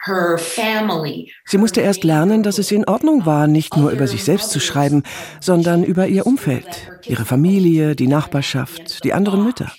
Sie 0.03 1.58
musste 1.58 1.81
erst 1.81 2.03
lernen, 2.03 2.43
dass 2.43 2.58
es 2.58 2.72
in 2.72 2.86
Ordnung 2.86 3.25
war, 3.25 3.48
nicht 3.48 3.77
nur 3.77 3.91
über 3.91 4.08
sich 4.08 4.24
selbst 4.24 4.50
zu 4.50 4.60
schreiben, 4.60 5.03
sondern 5.39 5.84
über 5.84 6.08
ihr 6.08 6.25
Umfeld, 6.25 6.65
ihre 7.05 7.25
Familie, 7.25 7.96
die 7.96 8.08
Nachbarschaft, 8.08 9.03
die 9.03 9.13
anderen 9.13 9.43
Mütter. 9.43 9.72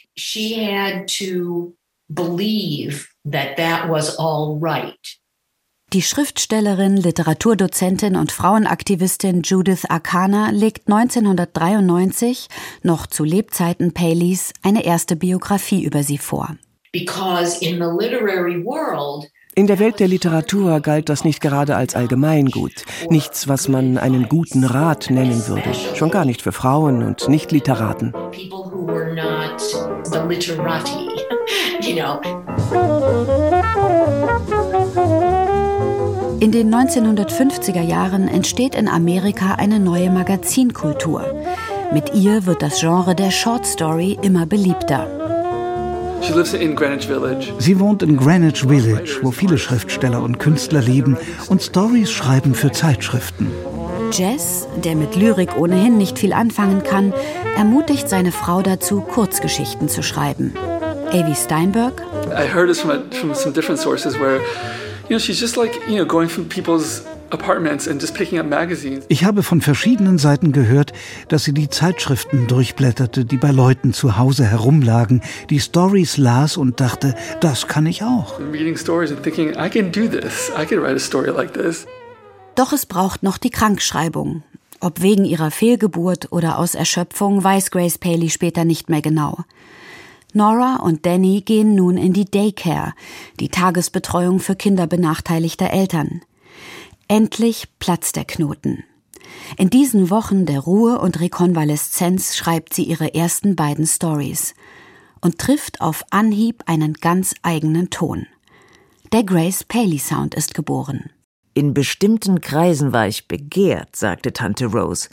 Die 5.93 6.03
Schriftstellerin, 6.03 6.97
Literaturdozentin 6.97 8.17
und 8.17 8.33
Frauenaktivistin 8.33 9.43
Judith 9.43 9.85
Arcana 9.89 10.51
legt 10.51 10.89
1993, 10.89 12.49
noch 12.83 13.07
zu 13.07 13.25
Lebzeiten 13.25 13.93
Paleys, 13.93 14.55
eine 14.63 14.85
erste 14.85 15.17
Biografie 15.17 15.83
über 15.83 16.03
sie 16.03 16.17
vor. 16.17 16.57
Because 16.93 17.63
in 17.63 17.77
the 17.77 17.91
literary 17.99 18.65
world, 18.65 19.31
in 19.55 19.67
der 19.67 19.79
Welt 19.79 20.01
der 20.01 20.09
Literatur 20.09 20.81
galt 20.81 21.09
das 21.09 21.25
nicht 21.25 21.41
gerade 21.41 21.77
als 21.77 21.95
Allgemeingut, 21.95 22.85
nichts, 23.11 23.49
was 23.49 23.69
man 23.69 23.99
einen 23.99 24.29
guten 24.29 24.65
Rat 24.65 25.11
nennen 25.11 25.47
würde, 25.47 25.75
schon 25.95 26.11
gar 26.11 26.25
nicht 26.25 26.43
für 26.43 26.53
Frauen 26.53 27.03
und 27.03 27.29
Nicht-Literaten. 27.29 28.15
In 36.41 36.51
den 36.51 36.75
1950er 36.75 37.83
Jahren 37.83 38.27
entsteht 38.27 38.75
in 38.75 38.89
Amerika 38.89 39.55
eine 39.55 39.79
neue 39.79 40.11
Magazinkultur. 40.11 41.25
Mit 41.93 42.15
ihr 42.15 42.47
wird 42.47 42.63
das 42.63 42.81
Genre 42.81 43.15
der 43.15 43.31
Short 43.31 43.65
Story 43.65 44.19
immer 44.23 44.45
beliebter. 44.45 45.32
Sie 47.59 47.81
wohnt 47.81 48.03
in 48.03 48.17
Greenwich 48.17 48.63
Village, 48.63 49.19
wo 49.23 49.31
viele 49.31 49.59
Schriftsteller 49.59 50.23
und 50.23 50.39
Künstler 50.39 50.81
leben 50.81 51.17
und 51.49 51.63
Stories 51.63 52.11
schreiben 52.11 52.55
für 52.55 52.71
Zeitschriften. 52.71 53.49
Jess, 54.13 54.69
der 54.85 54.95
mit 54.95 55.17
Lyrik 55.17 55.57
ohnehin 55.57 55.97
nicht 55.97 56.19
viel 56.19 56.33
anfangen 56.33 56.83
kann, 56.83 57.13
ermutigt 57.57 58.09
seine 58.09 58.31
Frau 58.31 58.63
dazu, 58.63 59.01
Kurzgeschichten 59.01 59.89
zu 59.89 60.03
schreiben. 60.03 60.55
Avi 61.13 61.35
Steinberg. 61.35 62.03
I 62.27 62.47
heard 62.47 62.69
this 62.69 62.81
from, 62.81 62.91
a, 62.91 63.03
from 63.11 63.35
some 63.35 63.53
different 63.53 63.81
sources 63.81 64.19
where, 64.19 64.37
you 65.09 65.17
know, 65.17 65.19
she's 65.19 65.41
just 65.41 65.57
like, 65.57 65.79
you 65.89 65.97
know, 65.97 66.07
going 66.07 66.29
from 66.29 66.49
people's 66.49 67.03
ich 69.09 69.25
habe 69.25 69.43
von 69.43 69.61
verschiedenen 69.61 70.19
Seiten 70.19 70.53
gehört, 70.53 70.93
dass 71.29 71.45
sie 71.45 71.55
die 71.55 71.69
Zeitschriften 71.69 72.47
durchblätterte, 72.47 73.25
die 73.25 73.37
bei 73.37 73.51
Leuten 73.51 73.93
zu 73.93 74.19
Hause 74.19 74.45
herumlagen, 74.45 75.23
die 75.51 75.61
Stories 75.61 76.17
las 76.17 76.57
und 76.57 76.81
dachte, 76.81 77.15
das 77.41 77.67
kann 77.67 77.87
ich 77.87 78.03
auch. 78.03 78.39
Doch 82.55 82.73
es 82.73 82.87
braucht 82.87 83.23
noch 83.23 83.39
die 83.39 83.51
Krankschreibung. 83.51 84.43
Ob 84.81 85.01
wegen 85.01 85.25
ihrer 85.25 85.51
Fehlgeburt 85.51 86.33
oder 86.33 86.59
aus 86.59 86.75
Erschöpfung, 86.75 87.43
weiß 87.43 87.71
Grace 87.71 87.99
Paley 87.99 88.31
später 88.31 88.65
nicht 88.65 88.91
mehr 88.91 89.01
genau. 89.01 89.39
Nora 90.35 90.77
und 90.83 91.07
Danny 91.07 91.43
gehen 91.43 91.75
nun 91.75 91.97
in 91.97 92.13
die 92.13 92.25
Daycare, 92.25 92.95
die 93.39 93.49
Tagesbetreuung 93.49 94.41
für 94.41 94.57
Kinder 94.57 94.87
benachteiligter 94.87 95.71
Eltern. 95.71 96.23
Endlich 97.13 97.69
platzt 97.79 98.17
der 98.17 98.25
Knoten. 98.25 98.85
In 99.59 99.69
diesen 99.69 100.09
Wochen 100.09 100.47
der 100.47 100.61
Ruhe 100.61 100.99
und 100.99 101.21
Rekonvaleszenz 101.21 102.35
schreibt 102.35 102.73
sie 102.73 102.85
ihre 102.85 103.15
ersten 103.15 103.55
beiden 103.55 103.87
Stories 103.87 104.55
und 105.21 105.39
trifft 105.39 105.83
auf 105.83 106.07
Anhieb 106.09 106.63
einen 106.65 106.95
ganz 106.95 107.35
eigenen 107.43 107.91
Ton. 107.91 108.29
Der 109.13 109.25
Grace 109.25 109.63
Paley 109.63 109.99
Sound 109.99 110.35
ist 110.35 110.55
geboren. 110.55 111.11
In 111.53 111.75
bestimmten 111.75 112.41
Kreisen 112.41 112.95
war 112.95 113.07
ich 113.07 113.29
begehrt, 113.29 113.95
sagte 113.95 114.33
Tante 114.33 114.65
Rose. 114.65 115.11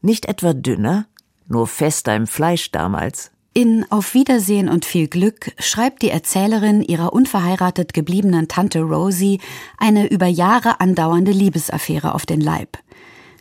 Nicht 0.00 0.26
etwa 0.26 0.52
dünner, 0.52 1.08
nur 1.48 1.66
fester 1.66 2.14
im 2.14 2.28
Fleisch 2.28 2.70
damals. 2.70 3.31
In 3.54 3.84
Auf 3.90 4.14
Wiedersehen 4.14 4.70
und 4.70 4.86
viel 4.86 5.08
Glück 5.08 5.52
schreibt 5.58 6.00
die 6.00 6.08
Erzählerin 6.08 6.80
ihrer 6.80 7.12
unverheiratet 7.12 7.92
gebliebenen 7.92 8.48
Tante 8.48 8.80
Rosie 8.80 9.40
eine 9.76 10.06
über 10.06 10.26
Jahre 10.26 10.80
andauernde 10.80 11.32
Liebesaffäre 11.32 12.14
auf 12.14 12.24
den 12.24 12.40
Leib. 12.40 12.78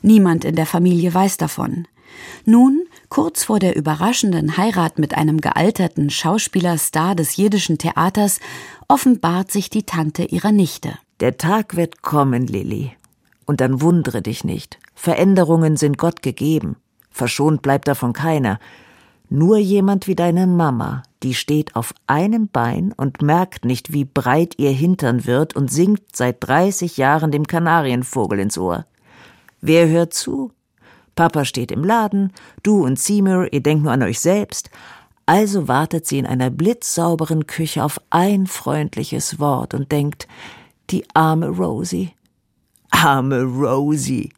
Niemand 0.01 0.43
in 0.43 0.57
der 0.57 0.65
Familie 0.65 1.13
weiß 1.13 1.37
davon. 1.37 1.87
Nun, 2.43 2.81
kurz 3.07 3.45
vor 3.45 3.59
der 3.59 3.77
überraschenden 3.77 4.57
Heirat 4.57 4.99
mit 4.99 5.15
einem 5.15 5.39
gealterten 5.39 6.09
Schauspielerstar 6.09 7.15
des 7.15 7.37
jiddischen 7.37 7.77
Theaters, 7.77 8.41
offenbart 8.89 9.49
sich 9.49 9.69
die 9.69 9.83
Tante 9.83 10.23
ihrer 10.23 10.51
Nichte. 10.51 10.95
Der 11.21 11.37
Tag 11.37 11.77
wird 11.77 12.01
kommen, 12.01 12.47
Lilly. 12.47 12.91
Und 13.45 13.61
dann 13.61 13.79
wundere 13.79 14.21
dich 14.21 14.43
nicht. 14.43 14.77
Veränderungen 14.93 15.77
sind 15.77 15.97
Gott 15.97 16.21
gegeben. 16.21 16.75
Verschont 17.11 17.61
bleibt 17.61 17.87
davon 17.87 18.11
keiner. 18.11 18.59
Nur 19.33 19.59
jemand 19.59 20.07
wie 20.07 20.15
deine 20.15 20.45
Mama, 20.45 21.03
die 21.23 21.33
steht 21.33 21.77
auf 21.77 21.93
einem 22.05 22.49
Bein 22.49 22.91
und 22.91 23.21
merkt 23.21 23.63
nicht, 23.63 23.93
wie 23.93 24.03
breit 24.03 24.55
ihr 24.57 24.71
Hintern 24.71 25.25
wird 25.25 25.55
und 25.55 25.71
singt 25.71 26.01
seit 26.13 26.45
30 26.45 26.97
Jahren 26.97 27.31
dem 27.31 27.47
Kanarienvogel 27.47 28.41
ins 28.41 28.57
Ohr. 28.57 28.85
Wer 29.61 29.87
hört 29.87 30.13
zu? 30.13 30.51
Papa 31.15 31.45
steht 31.45 31.71
im 31.71 31.85
Laden, 31.85 32.33
du 32.61 32.83
und 32.83 32.99
Seymour, 32.99 33.53
ihr 33.53 33.63
denkt 33.63 33.85
nur 33.85 33.93
an 33.93 34.03
euch 34.03 34.19
selbst. 34.19 34.69
Also 35.25 35.69
wartet 35.69 36.05
sie 36.05 36.17
in 36.17 36.25
einer 36.25 36.49
blitzsauberen 36.49 37.47
Küche 37.47 37.85
auf 37.85 38.01
ein 38.09 38.47
freundliches 38.47 39.39
Wort 39.39 39.73
und 39.73 39.93
denkt, 39.93 40.27
die 40.89 41.05
arme 41.13 41.47
Rosie. 41.47 42.11
Arme 42.89 43.43
Rosie. 43.43 44.33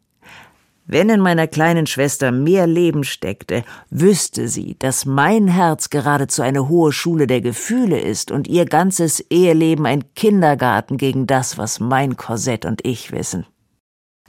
Wenn 0.86 1.08
in 1.08 1.20
meiner 1.20 1.46
kleinen 1.46 1.86
Schwester 1.86 2.30
mehr 2.30 2.66
Leben 2.66 3.04
steckte, 3.04 3.64
wüsste 3.88 4.48
sie, 4.48 4.76
dass 4.78 5.06
mein 5.06 5.48
Herz 5.48 5.88
geradezu 5.88 6.42
eine 6.42 6.68
hohe 6.68 6.92
Schule 6.92 7.26
der 7.26 7.40
Gefühle 7.40 7.98
ist 7.98 8.30
und 8.30 8.48
ihr 8.48 8.66
ganzes 8.66 9.20
Eheleben 9.30 9.86
ein 9.86 10.04
Kindergarten 10.14 10.98
gegen 10.98 11.26
das, 11.26 11.56
was 11.56 11.80
mein 11.80 12.18
Korsett 12.18 12.66
und 12.66 12.84
ich 12.84 13.12
wissen. 13.12 13.46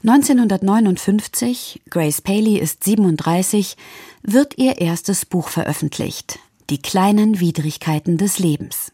1959, 0.03 1.81
Grace 1.89 2.21
Paley 2.21 2.57
ist 2.57 2.83
37, 2.83 3.75
wird 4.21 4.57
ihr 4.57 4.77
erstes 4.77 5.25
Buch 5.25 5.49
veröffentlicht, 5.49 6.39
Die 6.69 6.81
kleinen 6.81 7.39
Widrigkeiten 7.39 8.17
des 8.17 8.39
Lebens. 8.39 8.93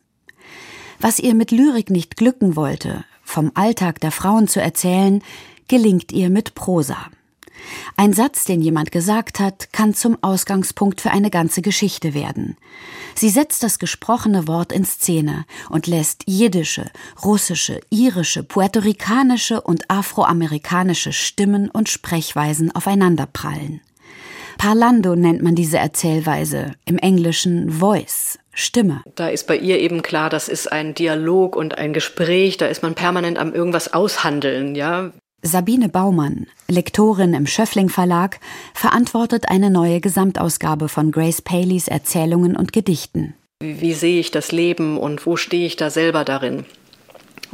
Was 1.00 1.20
ihr 1.20 1.36
mit 1.36 1.52
Lyrik 1.52 1.90
nicht 1.90 2.18
glücken 2.18 2.56
wollte, 2.56 3.04
vom 3.24 3.52
Alltag 3.54 4.00
der 4.00 4.12
Frauen 4.12 4.48
zu 4.48 4.62
erzählen, 4.62 5.22
gelingt 5.68 6.12
ihr 6.12 6.30
mit 6.30 6.56
Prosa. 6.56 6.98
Ein 7.98 8.14
Satz, 8.14 8.46
den 8.46 8.62
jemand 8.62 8.92
gesagt 8.92 9.40
hat, 9.40 9.72
kann 9.72 9.94
zum 9.94 10.18
Ausgangspunkt 10.22 11.02
für 11.02 11.12
eine 11.12 11.30
ganze 11.30 11.62
Geschichte 11.62 12.14
werden. 12.14 12.58
Sie 13.16 13.30
setzt 13.30 13.64
das 13.64 13.80
gesprochene 13.80 14.48
Wort 14.48 14.72
in 14.72 14.86
Szene 14.86 15.46
und 15.70 15.88
lässt 15.88 16.24
jiddische, 16.26 16.90
russische, 17.24 17.82
irische, 17.90 18.44
puerto-ricanische 18.44 19.62
und 19.62 19.90
afroamerikanische 19.90 21.14
Stimmen 21.14 21.70
und 21.70 21.90
Sprechweisen 21.90 22.74
aufeinanderprallen. 22.74 23.82
Parlando 24.58 25.16
nennt 25.16 25.42
man 25.42 25.56
diese 25.56 25.78
Erzählweise, 25.78 26.74
im 26.86 26.98
Englischen 26.98 27.72
Voice, 27.72 28.38
Stimme. 28.54 29.02
Da 29.16 29.30
ist 29.30 29.48
bei 29.48 29.58
ihr 29.58 29.80
eben 29.80 30.02
klar, 30.02 30.30
das 30.30 30.50
ist 30.50 30.72
ein 30.72 30.94
Dialog 30.94 31.56
und 31.56 31.78
ein 31.78 31.94
Gespräch, 31.94 32.58
da 32.58 32.68
ist 32.68 32.84
man 32.84 32.94
permanent 32.94 33.40
am 33.40 33.54
irgendwas 33.54 33.94
aushandeln, 33.94 34.76
ja. 34.76 35.12
Sabine 35.44 35.90
Baumann, 35.90 36.46
Lektorin 36.68 37.34
im 37.34 37.48
Schöffling 37.48 37.90
Verlag, 37.90 38.40
verantwortet 38.76 39.50
eine 39.50 39.72
neue 39.72 40.00
Gesamtausgabe 40.00 40.88
von 40.88 41.12
Grace 41.12 41.42
Paleys 41.42 41.88
Erzählungen 41.88 42.56
und 42.56 42.74
Gedichten. 42.74 43.34
Wie, 43.60 43.94
sehe 43.94 44.20
ich 44.20 44.32
das 44.32 44.52
Leben 44.52 44.98
und 44.98 45.26
wo 45.26 45.38
stehe 45.38 45.66
ich 45.66 45.76
da 45.76 45.90
selber 45.90 46.26
darin? 46.26 46.66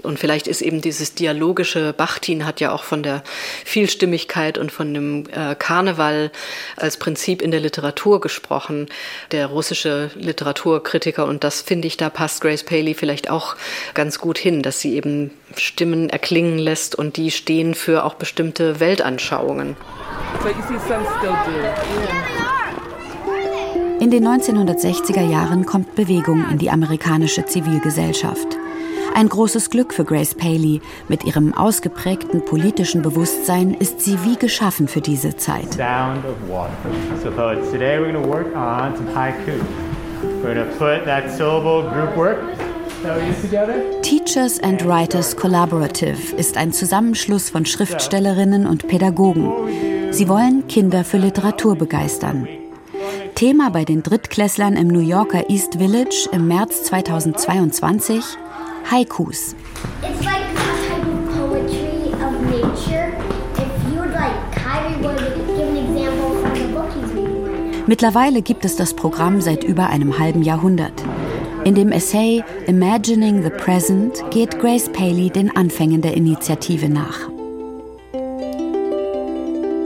Und 0.03 0.19
vielleicht 0.19 0.47
ist 0.47 0.61
eben 0.61 0.81
dieses 0.81 1.13
dialogische, 1.15 1.93
Bachtin 1.93 2.45
hat 2.45 2.59
ja 2.59 2.71
auch 2.71 2.83
von 2.83 3.03
der 3.03 3.23
Vielstimmigkeit 3.65 4.57
und 4.57 4.71
von 4.71 4.93
dem 4.93 5.25
äh, 5.31 5.55
Karneval 5.55 6.31
als 6.75 6.97
Prinzip 6.97 7.41
in 7.41 7.51
der 7.51 7.59
Literatur 7.59 8.21
gesprochen, 8.21 8.87
der 9.31 9.47
russische 9.47 10.11
Literaturkritiker. 10.15 11.25
Und 11.25 11.43
das 11.43 11.61
finde 11.61 11.87
ich, 11.87 11.97
da 11.97 12.09
passt 12.09 12.41
Grace 12.41 12.63
Paley 12.63 12.93
vielleicht 12.93 13.29
auch 13.29 13.55
ganz 13.93 14.19
gut 14.19 14.37
hin, 14.37 14.61
dass 14.61 14.79
sie 14.79 14.95
eben 14.95 15.31
Stimmen 15.55 16.09
erklingen 16.09 16.59
lässt 16.59 16.95
und 16.95 17.17
die 17.17 17.31
stehen 17.31 17.73
für 17.73 18.03
auch 18.03 18.15
bestimmte 18.15 18.79
Weltanschauungen. 18.79 19.75
In 23.99 24.11
den 24.11 24.27
1960er 24.27 25.27
Jahren 25.27 25.65
kommt 25.65 25.95
Bewegung 25.95 26.45
in 26.51 26.59
die 26.59 26.69
amerikanische 26.69 27.45
Zivilgesellschaft. 27.45 28.57
Ein 29.15 29.29
großes 29.29 29.69
Glück 29.69 29.93
für 29.93 30.05
Grace 30.05 30.35
Paley. 30.35 30.81
Mit 31.07 31.23
ihrem 31.23 31.53
ausgeprägten 31.53 32.45
politischen 32.45 33.01
Bewusstsein 33.01 33.73
ist 33.73 34.01
sie 34.01 34.17
wie 34.23 34.35
geschaffen 34.35 34.87
für 34.87 35.01
diese 35.01 35.35
Zeit. 35.37 35.73
Sound 35.73 36.23
of 36.25 36.49
water. 36.49 36.71
So 37.23 37.29
today 37.71 37.99
we're 37.99 38.11
going 38.11 38.23
to 38.23 38.29
work 38.29 38.55
on 38.55 38.95
some 38.95 39.13
haiku. 39.13 39.59
We're 40.43 40.53
going 40.53 40.67
to 40.67 40.77
put 40.77 41.05
that 41.05 41.29
syllable 41.35 41.83
group 41.89 42.15
work 42.15 42.37
Teachers 44.01 44.59
and 44.59 44.83
Writers 44.83 45.35
Collaborative 45.35 46.35
ist 46.35 46.57
ein 46.57 46.73
Zusammenschluss 46.73 47.51
von 47.51 47.65
Schriftstellerinnen 47.65 48.65
und 48.65 48.87
Pädagogen. 48.87 49.51
Sie 50.11 50.27
wollen 50.27 50.67
Kinder 50.67 51.03
für 51.03 51.17
Literatur 51.17 51.75
begeistern. 51.75 52.47
Thema 53.35 53.69
bei 53.69 53.85
den 53.85 54.01
Drittklässlern 54.01 54.75
im 54.75 54.87
New 54.87 54.99
Yorker 54.99 55.47
East 55.49 55.75
Village 55.75 56.27
im 56.31 56.47
März 56.47 56.85
2022 56.85 58.23
Haikus. 58.89 59.53
Mittlerweile 67.85 68.41
gibt 68.41 68.63
es 68.63 68.75
das 68.77 68.93
Programm 68.93 69.41
seit 69.41 69.63
über 69.63 69.87
einem 69.87 70.19
halben 70.19 70.41
Jahrhundert. 70.41 71.03
In 71.65 71.75
dem 71.75 71.91
Essay 71.91 72.43
Imagining 72.67 73.43
the 73.43 73.49
Present 73.49 74.23
geht 74.31 74.59
Grace 74.59 74.89
Paley 74.89 75.29
den 75.29 75.53
Anfängen 75.53 76.01
der 76.01 76.13
Initiative 76.13 76.87
nach. 76.87 77.29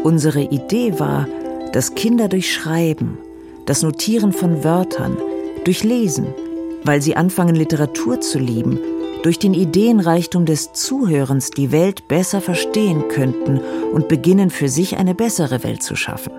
Unsere 0.03 0.41
Idee 0.41 0.99
war, 0.99 1.27
dass 1.73 1.95
Kinder 1.95 2.27
durch 2.27 2.53
Schreiben, 2.53 3.17
das 3.65 3.81
Notieren 3.81 4.33
von 4.33 4.63
Wörtern, 4.63 5.17
durch 5.63 5.83
Lesen, 5.83 6.27
weil 6.83 7.01
sie 7.01 7.15
anfangen 7.15 7.55
Literatur 7.55 8.21
zu 8.21 8.39
lieben, 8.39 8.79
durch 9.23 9.37
den 9.37 9.53
Ideenreichtum 9.53 10.45
des 10.45 10.73
Zuhörens 10.73 11.51
die 11.51 11.71
Welt 11.71 12.07
besser 12.07 12.41
verstehen 12.41 13.07
könnten 13.07 13.59
und 13.93 14.07
beginnen 14.07 14.49
für 14.49 14.69
sich 14.69 14.97
eine 14.97 15.13
bessere 15.13 15.63
Welt 15.63 15.83
zu 15.83 15.95
schaffen. 15.95 16.31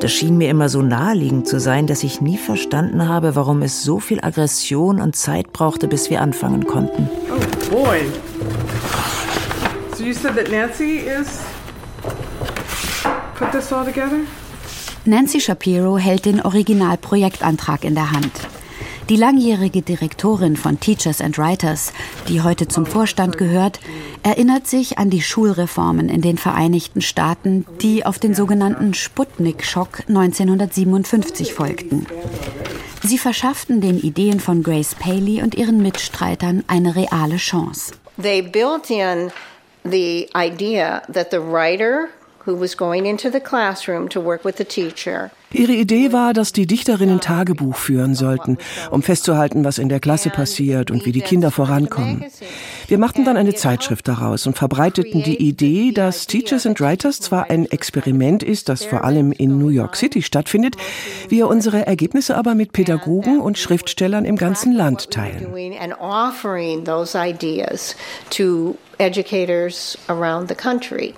Das 0.00 0.12
schien 0.12 0.36
mir 0.36 0.50
immer 0.50 0.68
so 0.68 0.82
naheliegend 0.82 1.48
zu 1.48 1.58
sein, 1.58 1.86
dass 1.86 2.02
ich 2.02 2.20
nie 2.20 2.36
verstanden 2.36 3.08
habe, 3.08 3.36
warum 3.36 3.62
es 3.62 3.84
so 3.84 4.00
viel 4.00 4.20
Aggression 4.22 5.00
und 5.00 5.16
Zeit 5.16 5.52
brauchte, 5.52 5.88
bis 5.88 6.10
wir 6.10 6.20
anfangen 6.20 6.66
konnten. 6.66 7.08
Oh 7.30 7.74
boy. 7.74 8.00
So 9.96 10.04
you 10.04 10.12
said 10.12 10.34
that 10.34 10.50
Nancy 10.50 10.98
is 10.98 11.40
put 13.34 13.52
this 13.52 13.72
all 13.72 13.84
together? 13.84 14.20
Nancy 15.06 15.40
Shapiro 15.40 15.96
hält 15.96 16.24
den 16.24 16.40
Originalprojektantrag 16.40 17.84
in 17.84 17.94
der 17.94 18.10
Hand. 18.10 18.32
Die 19.10 19.16
langjährige 19.16 19.82
Direktorin 19.82 20.56
von 20.56 20.80
Teachers 20.80 21.20
and 21.20 21.36
Writers, 21.36 21.92
die 22.26 22.40
heute 22.40 22.68
zum 22.68 22.86
Vorstand 22.86 23.36
gehört, 23.36 23.78
erinnert 24.22 24.66
sich 24.66 24.96
an 24.96 25.10
die 25.10 25.20
Schulreformen 25.20 26.08
in 26.08 26.22
den 26.22 26.38
Vereinigten 26.38 27.02
Staaten, 27.02 27.66
die 27.82 28.06
auf 28.06 28.18
den 28.18 28.34
sogenannten 28.34 28.94
Sputnik-Schock 28.94 30.04
1957 30.08 31.52
folgten. 31.52 32.06
Sie 33.02 33.18
verschafften 33.18 33.82
den 33.82 34.00
Ideen 34.00 34.40
von 34.40 34.62
Grace 34.62 34.94
Paley 34.94 35.42
und 35.42 35.54
ihren 35.54 35.82
Mitstreitern 35.82 36.64
eine 36.66 36.96
reale 36.96 37.36
Chance. 37.36 37.92
They 38.20 38.40
built 38.40 38.88
in 38.88 39.30
the 39.84 40.30
idea 40.34 41.02
that 41.12 41.30
the 41.30 41.40
writer 41.40 42.08
who 42.46 42.58
was 42.58 42.76
going 42.76 43.06
into 43.06 43.30
the 43.30 43.40
classroom 43.40 44.08
to 44.08 44.20
work 44.20 44.44
with 44.44 44.56
the 44.56 44.64
teacher 44.64 45.30
Ihre 45.54 45.72
Idee 45.72 46.12
war, 46.12 46.32
dass 46.32 46.52
die 46.52 46.66
Dichterinnen 46.66 47.20
Tagebuch 47.20 47.76
führen 47.76 48.14
sollten, 48.14 48.58
um 48.90 49.02
festzuhalten, 49.02 49.64
was 49.64 49.78
in 49.78 49.88
der 49.88 50.00
Klasse 50.00 50.30
passiert 50.30 50.90
und 50.90 51.06
wie 51.06 51.12
die 51.12 51.20
Kinder 51.20 51.52
vorankommen. 51.52 52.24
Wir 52.88 52.98
machten 52.98 53.24
dann 53.24 53.36
eine 53.36 53.54
Zeitschrift 53.54 54.08
daraus 54.08 54.48
und 54.48 54.58
verbreiteten 54.58 55.22
die 55.22 55.36
Idee, 55.36 55.92
dass 55.92 56.26
Teachers 56.26 56.66
and 56.66 56.80
Writers 56.80 57.20
zwar 57.20 57.50
ein 57.50 57.66
Experiment 57.66 58.42
ist, 58.42 58.68
das 58.68 58.84
vor 58.84 59.04
allem 59.04 59.30
in 59.30 59.58
New 59.58 59.68
York 59.68 59.94
City 59.94 60.22
stattfindet, 60.22 60.76
wir 61.28 61.46
unsere 61.46 61.86
Ergebnisse 61.86 62.36
aber 62.36 62.56
mit 62.56 62.72
Pädagogen 62.72 63.40
und 63.40 63.56
Schriftstellern 63.56 64.24
im 64.24 64.36
ganzen 64.36 64.72
Land 64.72 65.10
teilen. 65.12 65.54
educators 69.00 69.96
around 70.08 70.46
the 70.48 70.54
country. 70.54 71.14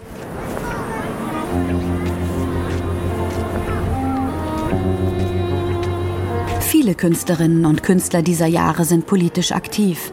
Viele 6.69 6.97
Künstlerinnen 6.97 7.65
und 7.65 7.85
Künstler 7.85 8.23
dieser 8.23 8.49
Jahre 8.49 8.85
sind 8.85 9.07
politisch 9.07 9.53
aktiv. 9.53 10.13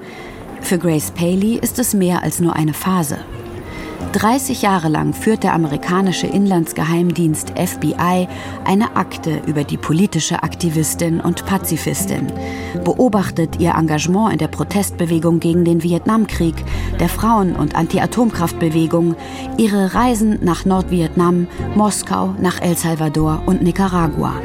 Für 0.62 0.78
Grace 0.78 1.10
Paley 1.10 1.58
ist 1.58 1.80
es 1.80 1.96
mehr 1.96 2.22
als 2.22 2.40
nur 2.40 2.56
eine 2.56 2.76
Phase. 2.76 3.18
30 4.12 4.62
Jahre 4.62 4.88
lang 4.88 5.16
führt 5.16 5.42
der 5.42 5.56
amerikanische 5.56 6.28
Inlandsgeheimdienst 6.28 7.54
FBI 7.58 8.28
eine 8.66 8.96
Akte 8.96 9.42
über 9.48 9.64
die 9.64 9.78
politische 9.78 10.44
Aktivistin 10.44 11.20
und 11.20 11.44
Pazifistin, 11.48 12.32
beobachtet 12.84 13.60
ihr 13.60 13.72
Engagement 13.72 14.34
in 14.34 14.38
der 14.38 14.48
Protestbewegung 14.48 15.40
gegen 15.40 15.66
den 15.66 15.82
Vietnamkrieg, 15.82 16.56
der 17.00 17.10
Frauen- 17.10 17.56
und 17.56 17.76
Anti-Atomkraftbewegung, 17.76 19.16
ihre 19.58 19.96
Reisen 19.96 20.38
nach 20.44 20.66
Nordvietnam, 20.66 21.48
Moskau, 21.74 22.36
nach 22.40 22.62
El 22.62 22.78
Salvador 22.78 23.42
und 23.48 23.64
Nicaragua. 23.64 24.36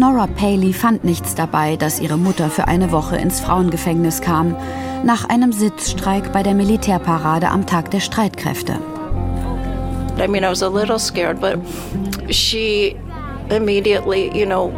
Nora 0.00 0.28
Paley 0.28 0.72
fand 0.72 1.04
nichts 1.04 1.34
dabei, 1.34 1.76
dass 1.76 2.00
ihre 2.00 2.16
Mutter 2.16 2.48
für 2.48 2.66
eine 2.66 2.90
Woche 2.90 3.16
ins 3.16 3.38
Frauengefängnis 3.40 4.22
kam, 4.22 4.56
nach 5.04 5.28
einem 5.28 5.52
Sitzstreik 5.52 6.32
bei 6.32 6.42
der 6.42 6.54
Militärparade 6.54 7.48
am 7.48 7.66
Tag 7.66 7.90
der 7.90 8.00
Streitkräfte. 8.00 8.78
I 10.18 10.26
mean, 10.26 10.42
I 10.42 10.48
was 10.48 10.62
a 10.62 10.68
little 10.68 10.98
scared, 10.98 11.38
but 11.38 11.58
she 12.30 12.96
immediately, 13.50 14.30
you 14.34 14.46
know, 14.46 14.72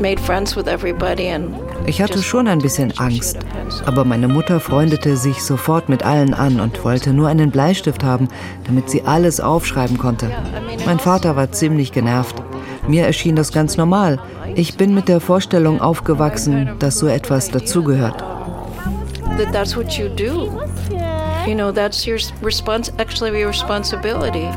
made 0.00 0.20
friends 0.20 0.54
with 0.54 0.68
everybody 0.68 1.26
and 1.26 1.56
ich 1.84 2.00
hatte 2.00 2.22
schon 2.22 2.46
ein 2.46 2.60
bisschen 2.60 2.96
Angst, 2.98 3.38
aber 3.86 4.04
meine 4.04 4.28
Mutter 4.28 4.60
freundete 4.60 5.16
sich 5.16 5.42
sofort 5.42 5.88
mit 5.88 6.04
allen 6.04 6.34
an 6.34 6.60
und 6.60 6.84
wollte 6.84 7.12
nur 7.12 7.26
einen 7.26 7.50
Bleistift 7.50 8.04
haben, 8.04 8.28
damit 8.68 8.88
sie 8.88 9.02
alles 9.02 9.40
aufschreiben 9.40 9.98
konnte. 9.98 10.30
Mein 10.86 11.00
Vater 11.00 11.34
war 11.34 11.50
ziemlich 11.50 11.90
genervt. 11.90 12.40
Mir 12.88 13.06
erschien 13.06 13.36
das 13.36 13.52
ganz 13.52 13.76
normal. 13.76 14.18
Ich 14.54 14.76
bin 14.76 14.94
mit 14.94 15.08
der 15.08 15.20
Vorstellung 15.20 15.80
aufgewachsen, 15.80 16.76
dass 16.78 16.98
so 16.98 17.06
etwas 17.06 17.50
dazugehört. 17.50 18.22
That's 19.52 19.76
what 19.76 19.92
you 19.92 20.08
do. 20.08 20.50
You 21.46 21.54
know, 21.54 21.72
that's 21.72 22.06
your 22.06 22.18
response, 22.42 22.92
actually 22.98 23.32
your 23.32 23.48
responsibility. 23.48 24.48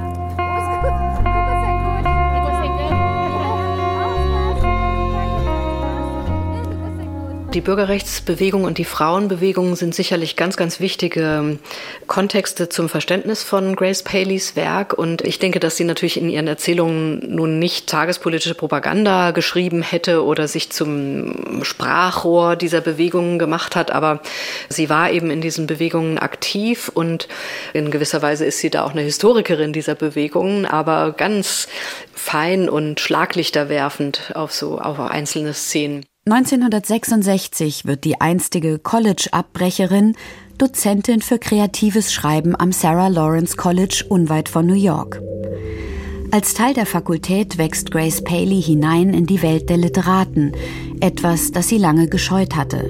Die 7.56 7.62
Bürgerrechtsbewegung 7.62 8.66
und 8.66 8.80
die 8.80 8.84
Frauenbewegung 8.84 9.78
sind 9.78 9.96
sicherlich 9.96 10.36
ganz, 10.36 10.58
ganz 10.58 10.82
wichtige 10.82 11.22
ähm, 11.22 11.60
Kontexte 12.06 12.68
zum 12.68 12.90
Verständnis 12.90 13.44
von 13.44 13.78
Grace 13.78 14.04
Paleys 14.04 14.58
Werk. 14.58 14.92
Und 14.92 15.22
ich 15.22 15.40
denke, 15.40 15.62
dass 15.62 15.78
sie 15.78 15.86
natürlich 15.86 16.18
in 16.18 16.30
ihren 16.30 16.48
Erzählungen 16.48 17.34
nun 17.34 17.58
nicht 17.58 17.88
tagespolitische 17.88 18.56
Propaganda 18.56 19.32
geschrieben 19.32 19.84
hätte 19.84 20.26
oder 20.26 20.50
sich 20.50 20.70
zum 20.70 21.64
Sprachrohr 21.64 22.58
dieser 22.58 22.82
Bewegungen 22.82 23.40
gemacht 23.40 23.78
hat. 23.78 23.90
Aber 23.90 24.20
sie 24.68 24.90
war 24.90 25.12
eben 25.12 25.32
in 25.32 25.40
diesen 25.40 25.66
Bewegungen 25.66 26.18
aktiv 26.18 26.92
und 26.94 27.30
in 27.72 27.90
gewisser 27.90 28.22
Weise 28.22 28.44
ist 28.44 28.60
sie 28.60 28.70
da 28.70 28.84
auch 28.84 28.92
eine 28.92 29.04
Historikerin 29.04 29.72
dieser 29.72 29.96
Bewegungen, 29.96 30.66
aber 30.66 31.14
ganz 31.14 31.70
fein 32.14 32.68
und 32.68 33.00
schlaglichterwerfend 33.00 34.34
auf 34.36 34.52
so 34.52 34.78
auf 34.78 35.00
einzelne 35.00 35.54
Szenen. 35.54 36.06
1966 36.28 37.86
wird 37.86 38.04
die 38.04 38.20
einstige 38.20 38.80
College-Abbrecherin 38.80 40.16
Dozentin 40.58 41.22
für 41.22 41.38
kreatives 41.38 42.12
Schreiben 42.12 42.56
am 42.60 42.72
Sarah 42.72 43.10
Lawrence 43.10 43.56
College 43.56 44.04
unweit 44.10 44.50
von 44.50 44.66
New 44.66 44.74
York. 44.74 45.22
Als 46.32 46.56
Teil 46.56 46.74
der 46.74 46.88
Fakultät 46.88 47.60
wächst 47.60 47.92
Grace 47.92 48.24
Paley 48.24 48.60
hinein 48.60 49.14
in 49.14 49.28
die 49.28 49.44
Welt 49.44 49.70
der 49.70 49.78
Literaten, 49.78 50.54
etwas, 51.00 51.52
das 51.52 51.68
sie 51.68 51.78
lange 51.78 52.08
gescheut 52.08 52.56
hatte. 52.56 52.90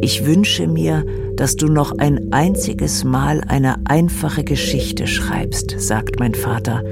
Ich 0.00 0.24
wünsche 0.24 0.66
mir, 0.66 1.04
dass 1.34 1.56
du 1.56 1.66
noch 1.66 1.98
ein 1.98 2.32
einziges 2.32 3.04
Mal 3.04 3.42
eine 3.48 3.76
einfache 3.84 4.44
Geschichte 4.44 5.06
schreibst, 5.06 5.74
sagt 5.78 6.18
mein 6.18 6.34
Vater. 6.34 6.82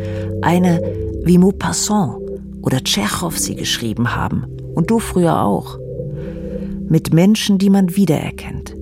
Eine, 0.43 0.83
wie 1.25 1.39
Maupassant 1.39 2.19
oder 2.63 2.83
Tschechow 2.83 3.37
sie 3.37 3.57
geschrieben 3.57 4.15
haben 4.15 4.45
und 4.75 4.91
du 4.91 4.99
früher 4.99 5.43
auch. 5.43 5.79
Mit 6.89 7.13
Menschen, 7.13 7.59
die 7.59 7.71
man 7.71 7.97
wiedererkennt. 7.97 8.75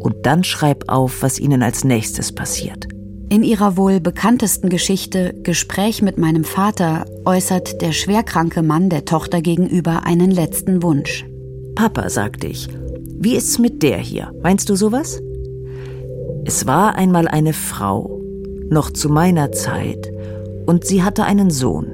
Und 0.00 0.14
dann 0.22 0.44
schreib 0.44 0.84
auf, 0.88 1.22
was 1.22 1.38
ihnen 1.38 1.62
als 1.62 1.84
nächstes 1.84 2.32
passiert. 2.32 2.86
In 3.30 3.42
ihrer 3.42 3.76
wohl 3.76 4.00
bekanntesten 4.00 4.70
Geschichte 4.70 5.34
Gespräch 5.42 6.00
mit 6.00 6.16
meinem 6.16 6.44
Vater 6.44 7.04
äußert 7.26 7.82
der 7.82 7.92
schwerkranke 7.92 8.62
Mann 8.62 8.88
der 8.88 9.04
Tochter 9.04 9.42
gegenüber 9.42 10.04
einen 10.04 10.30
letzten 10.30 10.82
Wunsch. 10.82 11.26
Papa, 11.74 12.08
sagte 12.08 12.46
ich, 12.46 12.68
wie 13.20 13.36
ist's 13.36 13.58
mit 13.58 13.82
der 13.82 13.98
hier? 13.98 14.32
Meinst 14.42 14.70
du 14.70 14.76
sowas? 14.76 15.20
Es 16.44 16.66
war 16.66 16.94
einmal 16.94 17.28
eine 17.28 17.52
Frau, 17.52 18.22
noch 18.70 18.90
zu 18.90 19.10
meiner 19.10 19.52
Zeit, 19.52 20.10
und 20.68 20.84
sie 20.84 21.02
hatte 21.02 21.24
einen 21.24 21.50
Sohn. 21.50 21.86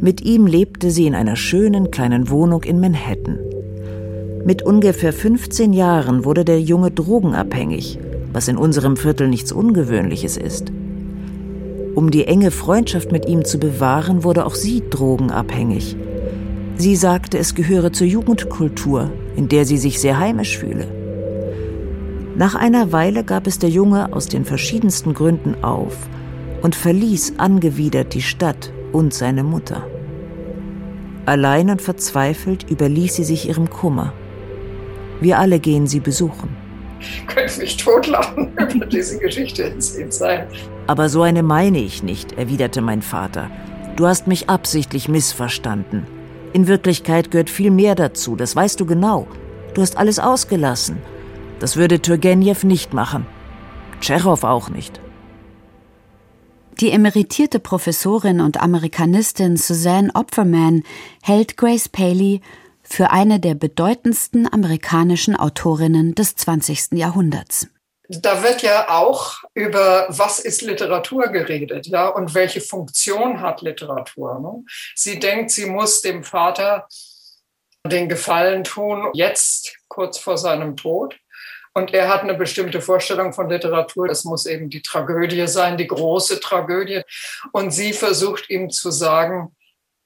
Mit 0.00 0.22
ihm 0.22 0.46
lebte 0.46 0.90
sie 0.90 1.06
in 1.06 1.14
einer 1.14 1.36
schönen 1.36 1.90
kleinen 1.90 2.30
Wohnung 2.30 2.62
in 2.62 2.80
Manhattan. 2.80 3.38
Mit 4.46 4.62
ungefähr 4.62 5.12
15 5.12 5.74
Jahren 5.74 6.24
wurde 6.24 6.46
der 6.46 6.58
Junge 6.58 6.90
drogenabhängig, 6.90 7.98
was 8.32 8.48
in 8.48 8.56
unserem 8.56 8.96
Viertel 8.96 9.28
nichts 9.28 9.52
Ungewöhnliches 9.52 10.38
ist. 10.38 10.72
Um 11.94 12.10
die 12.10 12.24
enge 12.24 12.50
Freundschaft 12.50 13.12
mit 13.12 13.28
ihm 13.28 13.44
zu 13.44 13.58
bewahren, 13.58 14.24
wurde 14.24 14.46
auch 14.46 14.54
sie 14.54 14.82
drogenabhängig. 14.88 15.96
Sie 16.78 16.96
sagte, 16.96 17.36
es 17.36 17.54
gehöre 17.54 17.92
zur 17.92 18.06
Jugendkultur, 18.06 19.10
in 19.36 19.48
der 19.48 19.66
sie 19.66 19.76
sich 19.76 20.00
sehr 20.00 20.18
heimisch 20.18 20.56
fühle. 20.56 20.86
Nach 22.38 22.54
einer 22.54 22.90
Weile 22.92 23.22
gab 23.22 23.46
es 23.46 23.58
der 23.58 23.70
Junge 23.70 24.14
aus 24.14 24.28
den 24.28 24.46
verschiedensten 24.46 25.12
Gründen 25.12 25.62
auf 25.62 26.08
und 26.66 26.74
verließ 26.74 27.34
angewidert 27.38 28.12
die 28.12 28.22
Stadt 28.22 28.72
und 28.90 29.14
seine 29.14 29.44
Mutter. 29.44 29.86
Allein 31.24 31.70
und 31.70 31.80
verzweifelt 31.80 32.68
überließ 32.68 33.14
sie 33.14 33.22
sich 33.22 33.48
ihrem 33.48 33.70
Kummer. 33.70 34.12
Wir 35.20 35.38
alle 35.38 35.60
gehen 35.60 35.86
sie 35.86 36.00
besuchen. 36.00 36.56
Ich 36.98 37.24
könnte 37.28 37.60
mich 37.60 37.76
totlachen 37.76 38.52
über 38.74 38.84
diese 38.84 39.16
Geschichte 39.18 39.62
in 39.62 40.10
sein. 40.10 40.48
Aber 40.88 41.08
so 41.08 41.22
eine 41.22 41.44
meine 41.44 41.78
ich 41.78 42.02
nicht, 42.02 42.32
erwiderte 42.32 42.80
mein 42.80 43.02
Vater. 43.02 43.48
Du 43.94 44.08
hast 44.08 44.26
mich 44.26 44.50
absichtlich 44.50 45.08
missverstanden. 45.08 46.04
In 46.52 46.66
Wirklichkeit 46.66 47.30
gehört 47.30 47.48
viel 47.48 47.70
mehr 47.70 47.94
dazu, 47.94 48.34
das 48.34 48.56
weißt 48.56 48.80
du 48.80 48.86
genau. 48.86 49.28
Du 49.74 49.82
hast 49.82 49.96
alles 49.96 50.18
ausgelassen. 50.18 50.96
Das 51.60 51.76
würde 51.76 52.02
Turgenev 52.02 52.64
nicht 52.64 52.92
machen. 52.92 53.24
Tschechow 54.00 54.42
auch 54.42 54.68
nicht. 54.68 55.00
Die 56.80 56.90
emeritierte 56.90 57.58
Professorin 57.58 58.42
und 58.42 58.60
Amerikanistin 58.60 59.56
Suzanne 59.56 60.10
Opferman 60.14 60.82
hält 61.22 61.56
Grace 61.56 61.88
Paley 61.88 62.42
für 62.82 63.10
eine 63.12 63.40
der 63.40 63.54
bedeutendsten 63.54 64.52
amerikanischen 64.52 65.34
Autorinnen 65.34 66.14
des 66.14 66.36
20. 66.36 66.92
Jahrhunderts. 66.92 67.68
Da 68.10 68.42
wird 68.42 68.60
ja 68.60 68.90
auch 68.90 69.42
über 69.54 70.04
was 70.10 70.38
ist 70.38 70.60
Literatur 70.60 71.28
geredet, 71.28 71.86
ja, 71.86 72.08
und 72.08 72.34
welche 72.34 72.60
Funktion 72.60 73.40
hat 73.40 73.62
Literatur. 73.62 74.38
Ne? 74.38 74.62
Sie 74.94 75.18
denkt, 75.18 75.52
sie 75.52 75.64
muss 75.64 76.02
dem 76.02 76.24
Vater 76.24 76.86
den 77.86 78.10
Gefallen 78.10 78.64
tun, 78.64 79.08
jetzt 79.14 79.76
kurz 79.88 80.18
vor 80.18 80.36
seinem 80.36 80.76
Tod. 80.76 81.16
Und 81.76 81.92
er 81.92 82.08
hat 82.08 82.22
eine 82.22 82.32
bestimmte 82.32 82.80
Vorstellung 82.80 83.34
von 83.34 83.50
Literatur. 83.50 84.08
Es 84.08 84.24
muss 84.24 84.46
eben 84.46 84.70
die 84.70 84.80
Tragödie 84.80 85.46
sein, 85.46 85.76
die 85.76 85.86
große 85.86 86.40
Tragödie. 86.40 87.02
Und 87.52 87.70
sie 87.70 87.92
versucht 87.92 88.48
ihm 88.48 88.70
zu 88.70 88.90
sagen, 88.90 89.54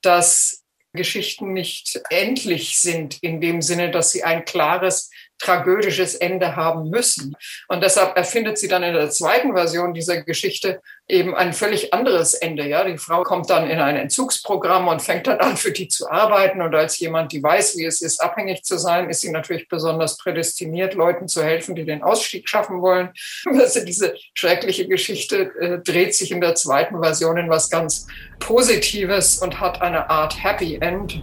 dass 0.02 0.64
Geschichten 0.92 1.52
nicht 1.52 2.00
endlich 2.10 2.76
sind, 2.78 3.22
in 3.22 3.40
dem 3.40 3.62
Sinne, 3.62 3.92
dass 3.92 4.10
sie 4.10 4.24
ein 4.24 4.44
klares 4.44 5.12
tragödisches 5.40 6.14
Ende 6.14 6.56
haben 6.56 6.90
müssen. 6.90 7.34
Und 7.68 7.82
deshalb 7.82 8.16
erfindet 8.16 8.58
sie 8.58 8.68
dann 8.68 8.82
in 8.82 8.94
der 8.94 9.10
zweiten 9.10 9.54
Version 9.54 9.94
dieser 9.94 10.22
Geschichte 10.22 10.80
eben 11.08 11.34
ein 11.34 11.52
völlig 11.52 11.92
anderes 11.92 12.34
Ende. 12.34 12.66
Ja, 12.68 12.84
die 12.84 12.98
Frau 12.98 13.22
kommt 13.22 13.50
dann 13.50 13.68
in 13.68 13.80
ein 13.80 13.96
Entzugsprogramm 13.96 14.88
und 14.88 15.02
fängt 15.02 15.26
dann 15.26 15.38
an, 15.38 15.56
für 15.56 15.72
die 15.72 15.88
zu 15.88 16.08
arbeiten. 16.08 16.62
Und 16.62 16.74
als 16.74 16.98
jemand, 16.98 17.32
die 17.32 17.42
weiß, 17.42 17.76
wie 17.76 17.84
es 17.84 18.00
ist, 18.00 18.22
abhängig 18.22 18.62
zu 18.62 18.78
sein, 18.78 19.10
ist 19.10 19.20
sie 19.20 19.30
natürlich 19.30 19.68
besonders 19.68 20.16
prädestiniert, 20.18 20.94
Leuten 20.94 21.28
zu 21.28 21.42
helfen, 21.42 21.74
die 21.74 21.84
den 21.84 22.02
Ausstieg 22.02 22.48
schaffen 22.48 22.80
wollen. 22.80 23.10
Also 23.60 23.84
diese 23.84 24.14
schreckliche 24.34 24.88
Geschichte 24.88 25.52
äh, 25.60 25.78
dreht 25.78 26.14
sich 26.14 26.30
in 26.30 26.40
der 26.40 26.54
zweiten 26.54 27.02
Version 27.02 27.36
in 27.36 27.50
was 27.50 27.68
ganz 27.68 28.06
Positives 28.38 29.38
und 29.38 29.60
hat 29.60 29.82
eine 29.82 30.08
Art 30.08 30.42
Happy 30.42 30.76
End. 30.76 31.22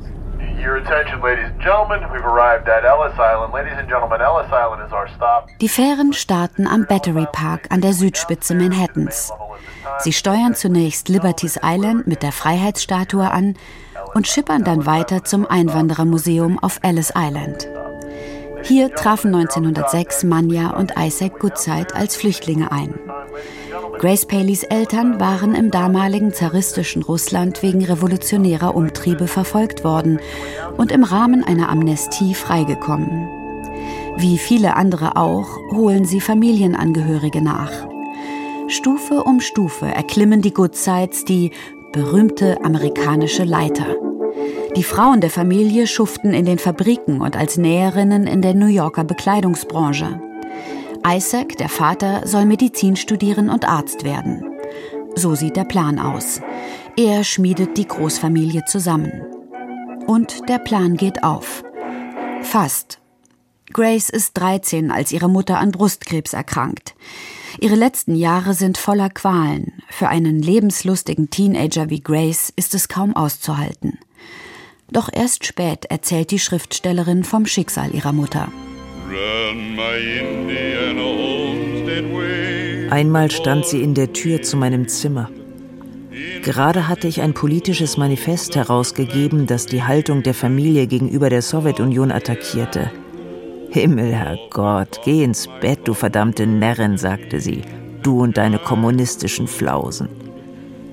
Die 5.62 5.70
Fähren 5.70 6.14
starten 6.14 6.68
am 6.68 6.86
Battery 6.86 7.28
Park 7.32 7.68
an 7.70 7.82
der 7.82 7.94
Südspitze 7.94 8.56
Manhattans. 8.56 9.34
Sie 10.00 10.14
steuern 10.14 10.56
zunächst 10.56 11.10
Liberties 11.10 11.60
Island 11.64 12.08
mit 12.08 12.24
der 12.24 12.32
Freiheitsstatue 12.32 13.30
an 13.30 13.56
und 14.14 14.28
schippern 14.28 14.64
dann 14.64 14.86
weiter 14.86 15.24
zum 15.24 15.46
Einwanderermuseum 15.46 16.60
auf 16.60 16.80
Ellis 16.84 17.14
Island. 17.16 17.68
Hier 18.64 18.94
trafen 18.94 19.34
1906 19.34 20.24
Manja 20.24 20.72
und 20.72 20.94
Isaac 20.98 21.40
Goodside 21.40 21.96
als 21.96 22.16
Flüchtlinge 22.16 22.72
ein. 22.72 23.00
Grace 24.00 24.28
Paleys 24.28 24.62
Eltern 24.62 25.20
waren 25.20 25.56
im 25.56 25.72
damaligen 25.72 26.32
zaristischen 26.32 27.02
Russland 27.02 27.64
wegen 27.64 27.84
revolutionärer 27.84 28.76
Umtriebe 28.76 29.28
verfolgt 29.28 29.84
worden 29.84 30.20
und 30.78 30.92
im 30.92 31.04
Rahmen 31.04 31.44
einer 31.44 31.70
Amnestie 31.70 32.36
freigekommen. 32.36 33.28
Wie 34.18 34.38
viele 34.38 34.76
andere 34.76 35.16
auch, 35.16 35.48
holen 35.72 36.06
sie 36.06 36.22
Familienangehörige 36.22 37.42
nach. 37.42 37.72
Stufe 38.68 39.24
um 39.24 39.42
Stufe 39.42 39.88
erklimmen 39.88 40.44
die 40.44 40.54
Goodsides 40.54 41.26
die 41.26 41.52
berühmte 41.92 42.64
amerikanische 42.64 43.46
Leiter. 43.46 43.96
Die 44.76 44.84
Frauen 44.84 45.22
der 45.22 45.32
Familie 45.32 45.88
schuften 45.88 46.34
in 46.34 46.46
den 46.46 46.60
Fabriken 46.60 47.20
und 47.20 47.36
als 47.36 47.58
Näherinnen 47.58 48.28
in 48.28 48.44
der 48.44 48.54
New 48.54 48.68
Yorker 48.68 49.04
Bekleidungsbranche. 49.04 50.22
Isaac, 51.06 51.58
der 51.58 51.70
Vater, 51.70 52.26
soll 52.26 52.46
Medizin 52.46 52.96
studieren 52.96 53.50
und 53.50 53.68
Arzt 53.68 54.04
werden. 54.04 54.44
So 55.16 55.36
sieht 55.36 55.56
der 55.56 55.64
Plan 55.64 56.00
aus. 56.00 56.42
Er 56.96 57.24
schmiedet 57.24 57.78
die 57.78 57.88
Großfamilie 57.88 58.66
zusammen. 58.66 59.12
Und 60.06 60.48
der 60.48 60.60
Plan 60.60 60.96
geht 60.96 61.24
auf. 61.24 61.64
Fast. 62.42 63.00
Grace 63.74 64.10
ist 64.10 64.38
13, 64.38 64.92
als 64.92 65.12
ihre 65.12 65.30
Mutter 65.30 65.60
an 65.60 65.72
Brustkrebs 65.72 66.34
erkrankt. 66.34 66.96
Ihre 67.60 67.76
letzten 67.76 68.16
Jahre 68.16 68.54
sind 68.54 68.78
voller 68.78 69.10
Qualen. 69.10 69.84
Für 69.90 70.08
einen 70.08 70.42
lebenslustigen 70.42 71.30
Teenager 71.30 71.90
wie 71.90 72.02
Grace 72.02 72.54
ist 72.56 72.74
es 72.76 72.88
kaum 72.88 73.16
auszuhalten. 73.16 74.00
Doch 74.90 75.10
erst 75.12 75.46
spät 75.46 75.86
erzählt 75.86 76.32
die 76.32 76.40
Schriftstellerin 76.40 77.24
vom 77.24 77.46
Schicksal 77.46 77.94
ihrer 77.94 78.14
Mutter. 78.14 78.50
Einmal 82.90 83.32
stand 83.32 83.66
sie 83.66 83.82
in 83.82 83.94
der 83.94 84.14
Tür 84.14 84.42
zu 84.42 84.58
meinem 84.58 84.88
Zimmer. 84.88 85.30
Gerade 86.44 86.88
hatte 86.88 87.08
ich 87.08 87.22
ein 87.22 87.34
politisches 87.34 87.98
Manifest 87.98 88.56
herausgegeben, 88.56 89.46
das 89.46 89.66
die 89.66 89.84
Haltung 89.84 90.24
der 90.24 90.34
Familie 90.34 90.88
gegenüber 90.88 91.30
der 91.30 91.42
Sowjetunion 91.42 92.12
attackierte. 92.12 92.92
Himmel, 93.70 94.14
Herrgott, 94.14 95.02
geh 95.04 95.24
ins 95.24 95.48
Bett, 95.62 95.80
du 95.84 95.94
verdammte 95.94 96.48
Närrin, 96.48 96.98
sagte 96.98 97.42
sie, 97.42 97.62
du 98.02 98.22
und 98.22 98.38
deine 98.38 98.60
kommunistischen 98.60 99.48
Flausen. 99.48 100.08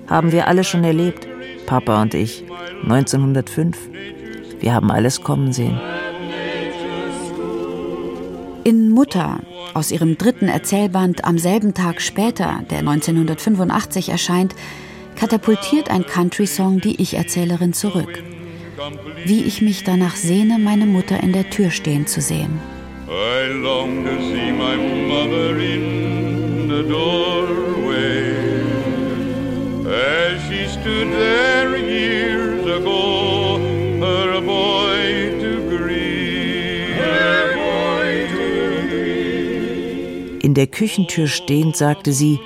Haben 0.09 0.33
wir 0.33 0.49
alle 0.49 0.65
schon 0.65 0.85
erlebt, 0.85 1.27
Papa 1.67 2.03
und 2.03 2.15
ich, 2.15 2.45
1905. 2.83 3.79
Wir 4.61 4.75
haben 4.75 4.91
alles 4.91 5.23
kommen 5.23 5.53
sehen. 5.53 5.79
In 8.65 8.89
Mutter, 8.89 9.41
aus 9.75 9.91
ihrem 9.91 10.17
dritten 10.17 10.49
Erzählband 10.49 11.25
am 11.27 11.37
selben 11.37 11.75
Tag 11.75 12.01
später, 12.01 12.65
der 12.71 12.79
1985 12.79 14.09
erscheint, 14.09 14.55
katapultiert 15.17 15.91
ein 15.91 16.07
Country-Song 16.07 16.81
die 16.81 17.01
Ich-Erzählerin 17.03 17.75
zurück. 17.75 18.23
Wie 19.27 19.43
ich 19.43 19.61
mich 19.61 19.85
danach 19.85 20.17
sehne, 20.17 20.59
meine 20.59 20.87
Mutter 20.87 21.23
in 21.23 21.35
der 21.35 21.51
Tür 21.51 21.71
stehen 21.71 22.07
zu 22.07 22.23
sehen. 22.23 22.59
I 23.07 23.53
long 23.53 24.03
to 24.03 24.13
see 24.13 24.51
my 24.51 24.77
mother 25.09 25.59
in 25.59 26.24
der 40.65 40.71
Küchentür 40.71 41.27
stehend 41.27 41.77
sagte 41.77 42.15
sie, 42.15 42.41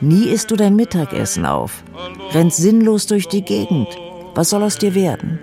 Nie 0.00 0.28
isst 0.30 0.50
du 0.50 0.56
dein 0.56 0.76
Mittagessen 0.76 1.44
auf, 1.44 1.84
rennst 2.32 2.56
sinnlos 2.56 3.06
durch 3.06 3.28
die 3.28 3.42
Gegend. 3.42 3.88
Was 4.34 4.48
soll 4.48 4.62
aus 4.62 4.78
dir 4.78 4.94
werden? 4.94 5.38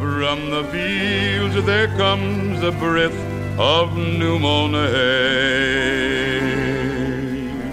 From 0.00 0.40
the 0.50 0.64
fields 0.72 1.64
there 1.64 1.88
comes 1.96 2.60
the 2.60 2.72
breath 2.80 3.12
of 3.56 3.94
new 3.94 4.36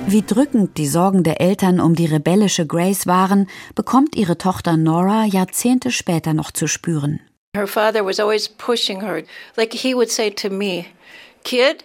Wie 0.06 0.22
drückend 0.22 0.78
die 0.78 0.88
Sorgen 0.88 1.24
der 1.24 1.42
Eltern 1.42 1.80
um 1.80 1.96
die 1.96 2.06
rebellische 2.06 2.68
Grace 2.68 3.08
waren, 3.08 3.50
bekommt 3.74 4.16
ihre 4.16 4.38
Tochter 4.38 4.78
Nora 4.78 5.26
Jahrzehnte 5.26 5.90
später 5.90 6.36
noch 6.36 6.52
zu 6.52 6.68
spüren. 6.68 7.20
Her 7.56 7.66
father 7.66 8.06
was 8.06 8.20
always 8.20 8.48
pushing 8.48 9.02
her. 9.02 9.24
Like 9.58 9.74
he 9.74 9.96
would 9.96 10.12
say 10.12 10.30
to 10.30 10.52
me, 10.52 10.86
Kid, 11.44 11.84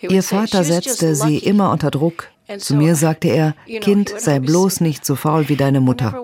Ihr 0.00 0.22
Vater 0.22 0.64
setzte 0.64 1.14
sie 1.14 1.38
immer 1.38 1.70
unter 1.70 1.90
Druck. 1.90 2.28
Zu 2.58 2.74
mir 2.74 2.96
sagte 2.96 3.28
er, 3.28 3.54
Kind, 3.80 4.12
sei 4.18 4.40
bloß 4.40 4.80
nicht 4.80 5.06
so 5.06 5.14
faul 5.14 5.48
wie 5.48 5.56
deine 5.56 5.80
Mutter. 5.80 6.20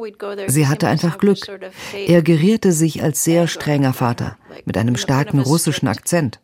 Sie 0.49 0.67
hatte 0.67 0.89
einfach 0.89 1.19
Glück. 1.19 1.39
Er 2.07 2.23
gerierte 2.23 2.73
sich 2.73 3.03
als 3.03 3.23
sehr 3.23 3.47
strenger 3.47 3.93
Vater, 3.93 4.37
mit 4.65 4.77
einem 4.77 4.97
starken 4.97 5.39
russischen 5.39 5.87
Akzent. 5.87 6.41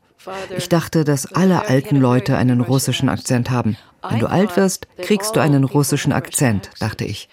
Ich 0.56 0.68
dachte, 0.68 1.02
dass 1.02 1.32
alle 1.32 1.68
alten 1.68 1.96
Leute 1.96 2.36
einen 2.36 2.60
russischen 2.60 3.08
Akzent 3.08 3.50
haben. 3.50 3.76
Wenn 4.08 4.20
du 4.20 4.28
alt 4.28 4.56
wirst, 4.56 4.86
kriegst 4.98 5.34
du 5.34 5.40
einen 5.40 5.64
russischen 5.64 6.12
Akzent, 6.12 6.70
dachte 6.78 7.04
ich. 7.04 7.28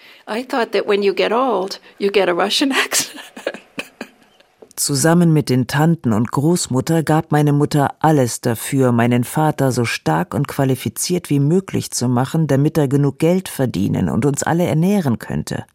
Zusammen 4.80 5.34
mit 5.34 5.50
den 5.50 5.66
Tanten 5.66 6.14
und 6.14 6.32
Großmutter 6.32 7.02
gab 7.02 7.32
meine 7.32 7.52
Mutter 7.52 7.96
alles 7.98 8.40
dafür, 8.40 8.92
meinen 8.92 9.24
Vater 9.24 9.72
so 9.72 9.84
stark 9.84 10.32
und 10.32 10.48
qualifiziert 10.48 11.28
wie 11.28 11.38
möglich 11.38 11.90
zu 11.90 12.08
machen, 12.08 12.46
damit 12.46 12.78
er 12.78 12.88
genug 12.88 13.18
Geld 13.18 13.50
verdienen 13.50 14.08
und 14.08 14.24
uns 14.24 14.42
alle 14.42 14.64
ernähren 14.64 15.18
könnte. 15.18 15.66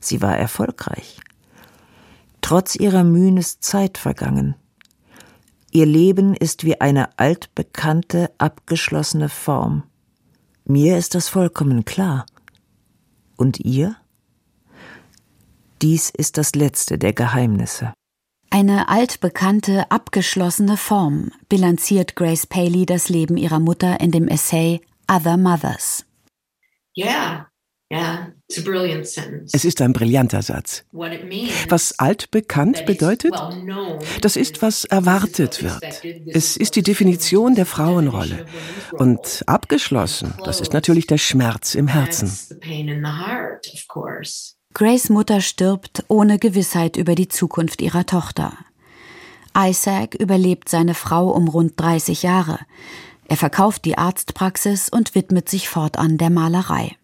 Sie 0.00 0.22
war 0.22 0.34
erfolgreich. 0.34 1.20
Trotz 2.40 2.74
ihrer 2.74 3.04
Mühen 3.04 3.36
ist 3.36 3.62
Zeit 3.62 3.98
vergangen. 3.98 4.54
Ihr 5.70 5.84
Leben 5.84 6.32
ist 6.34 6.64
wie 6.64 6.80
eine 6.80 7.18
altbekannte, 7.18 8.30
abgeschlossene 8.38 9.28
Form. 9.28 9.82
Mir 10.64 10.96
ist 10.96 11.14
das 11.14 11.28
vollkommen 11.28 11.84
klar. 11.84 12.24
Und 13.36 13.60
ihr? 13.60 13.94
Dies 15.82 16.08
ist 16.08 16.38
das 16.38 16.54
letzte 16.54 16.96
der 16.96 17.12
Geheimnisse. 17.12 17.92
Eine 18.56 18.88
altbekannte, 18.88 19.90
abgeschlossene 19.90 20.78
Form 20.78 21.30
bilanziert 21.50 22.16
Grace 22.16 22.46
Paley 22.46 22.86
das 22.86 23.10
Leben 23.10 23.36
ihrer 23.36 23.60
Mutter 23.60 24.00
in 24.00 24.12
dem 24.12 24.28
Essay 24.28 24.80
Other 25.06 25.36
Mothers. 25.36 26.06
Yeah, 26.96 27.48
es 29.52 29.64
ist 29.66 29.82
ein 29.82 29.92
brillanter 29.92 30.40
Satz. 30.40 30.86
Was 31.68 31.98
altbekannt 31.98 32.86
bedeutet, 32.86 33.34
das 34.22 34.36
ist, 34.36 34.62
was 34.62 34.86
erwartet 34.86 35.62
wird. 35.62 36.02
Es 36.26 36.56
ist 36.56 36.76
die 36.76 36.82
Definition 36.82 37.56
der 37.56 37.66
Frauenrolle. 37.66 38.46
Und 38.92 39.44
abgeschlossen, 39.46 40.32
das 40.44 40.62
ist 40.62 40.72
natürlich 40.72 41.06
der 41.06 41.18
Schmerz 41.18 41.74
im 41.74 41.88
Herzen. 41.88 42.32
Grace 44.78 45.08
Mutter 45.08 45.40
stirbt 45.40 46.04
ohne 46.08 46.38
Gewissheit 46.38 46.98
über 46.98 47.14
die 47.14 47.28
Zukunft 47.28 47.80
ihrer 47.80 48.04
Tochter. 48.04 48.52
Isaac 49.56 50.14
überlebt 50.16 50.68
seine 50.68 50.92
Frau 50.92 51.30
um 51.30 51.48
rund 51.48 51.80
30 51.80 52.22
Jahre. 52.22 52.58
Er 53.26 53.38
verkauft 53.38 53.86
die 53.86 53.96
Arztpraxis 53.96 54.90
und 54.90 55.14
widmet 55.14 55.48
sich 55.48 55.70
fortan 55.70 56.18
der 56.18 56.28
Malerei. 56.28 56.94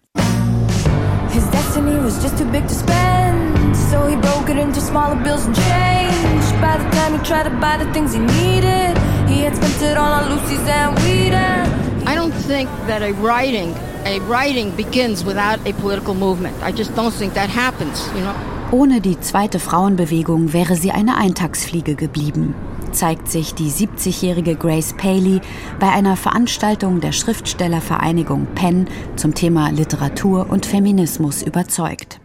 His 1.30 1.48
destiny 1.48 1.96
was 2.04 2.22
just 2.22 2.36
too 2.36 2.44
big 2.44 2.68
to 2.68 2.74
spend, 2.74 3.74
so 3.90 4.06
he 4.06 4.16
broke 4.16 4.52
it 4.52 4.58
into 4.58 4.78
smaller 4.78 5.16
bills 5.22 5.46
and 5.46 5.56
change. 5.56 6.44
By 6.60 6.76
the 6.76 6.94
time 6.94 7.18
he 7.18 7.24
tried 7.24 7.44
to 7.44 7.56
buy 7.58 7.82
the 7.82 7.90
things 7.94 8.12
he 8.12 8.18
needed, 8.18 8.98
he 9.26 9.46
had 9.46 9.56
spent 9.56 9.80
it 9.80 9.96
all 9.96 10.12
on 10.12 10.28
Lucy's 10.28 10.68
and 10.68 10.94
Whedon. 10.98 12.06
I 12.06 12.14
don't 12.16 12.34
think 12.34 12.68
that 12.86 13.00
a 13.00 13.14
writing, 13.14 13.74
a 14.04 14.20
writing 14.28 14.74
begins 14.76 15.24
without 15.24 15.58
a 15.66 15.72
political 15.80 16.14
movement. 16.14 16.54
I 16.62 16.72
just 16.72 16.94
don't 16.94 17.12
think 17.12 17.34
that 17.34 17.50
happens, 17.50 18.08
you 18.14 18.22
know. 18.22 18.34
Ohne 18.70 19.00
die 19.00 19.20
zweite 19.20 19.58
Frauenbewegung 19.58 20.52
wäre 20.52 20.76
sie 20.76 20.92
eine 20.92 21.16
Eintagsfliege 21.16 21.94
geblieben 21.94 22.54
zeigt 22.92 23.28
sich 23.30 23.54
die 23.54 23.70
70-jährige 23.70 24.54
Grace 24.54 24.94
Paley 24.96 25.40
bei 25.80 25.90
einer 25.90 26.16
Veranstaltung 26.16 27.00
der 27.00 27.12
Schriftstellervereinigung 27.12 28.46
Penn 28.54 28.88
zum 29.16 29.34
Thema 29.34 29.70
Literatur 29.70 30.48
und 30.50 30.66
Feminismus 30.66 31.42
überzeugt. 31.42 32.20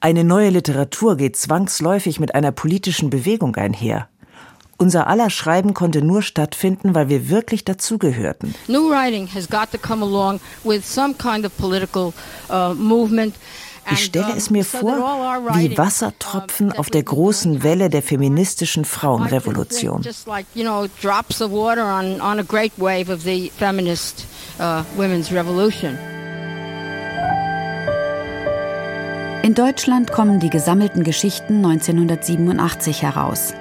Eine 0.00 0.24
neue 0.24 0.50
Literatur 0.50 1.16
geht 1.16 1.36
zwangsläufig 1.36 2.20
mit 2.20 2.34
einer 2.34 2.52
politischen 2.52 3.10
Bewegung 3.10 3.56
einher. 3.56 4.08
Unser 4.80 5.08
aller 5.08 5.28
Schreiben 5.28 5.74
konnte 5.74 6.02
nur 6.02 6.22
stattfinden, 6.22 6.94
weil 6.94 7.08
wir 7.08 7.28
wirklich 7.28 7.64
dazugehörten. 7.64 8.54
New 8.68 8.88
writing 8.88 9.26
has 9.34 9.48
got 9.48 9.72
to 9.72 9.78
come 9.78 10.04
along 10.04 10.38
with 10.62 10.86
some 10.86 11.14
kind 11.14 11.44
of 11.44 11.56
political 11.58 12.12
uh, 12.48 12.74
movement. 12.74 13.34
Ich 13.90 14.04
stelle 14.04 14.34
es 14.36 14.50
mir 14.50 14.64
vor 14.64 14.98
wie 15.54 15.76
Wassertropfen 15.76 16.72
auf 16.72 16.90
der 16.90 17.02
großen 17.02 17.62
Welle 17.62 17.88
der 17.88 18.02
feministischen 18.02 18.84
Frauenrevolution. 18.84 20.02
In 29.42 29.54
Deutschland 29.54 30.12
kommen 30.12 30.40
die 30.40 30.50
gesammelten 30.50 31.02
Geschichten 31.02 31.64
1987 31.64 33.02
heraus. 33.02 33.54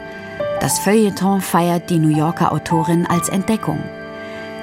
Das 0.59 0.79
Feuilleton 0.79 1.39
feiert 1.39 1.89
die 1.89 1.99
New 1.99 2.15
Yorker 2.15 2.51
Autorin 2.51 3.05
als 3.05 3.29
Entdeckung. 3.29 3.81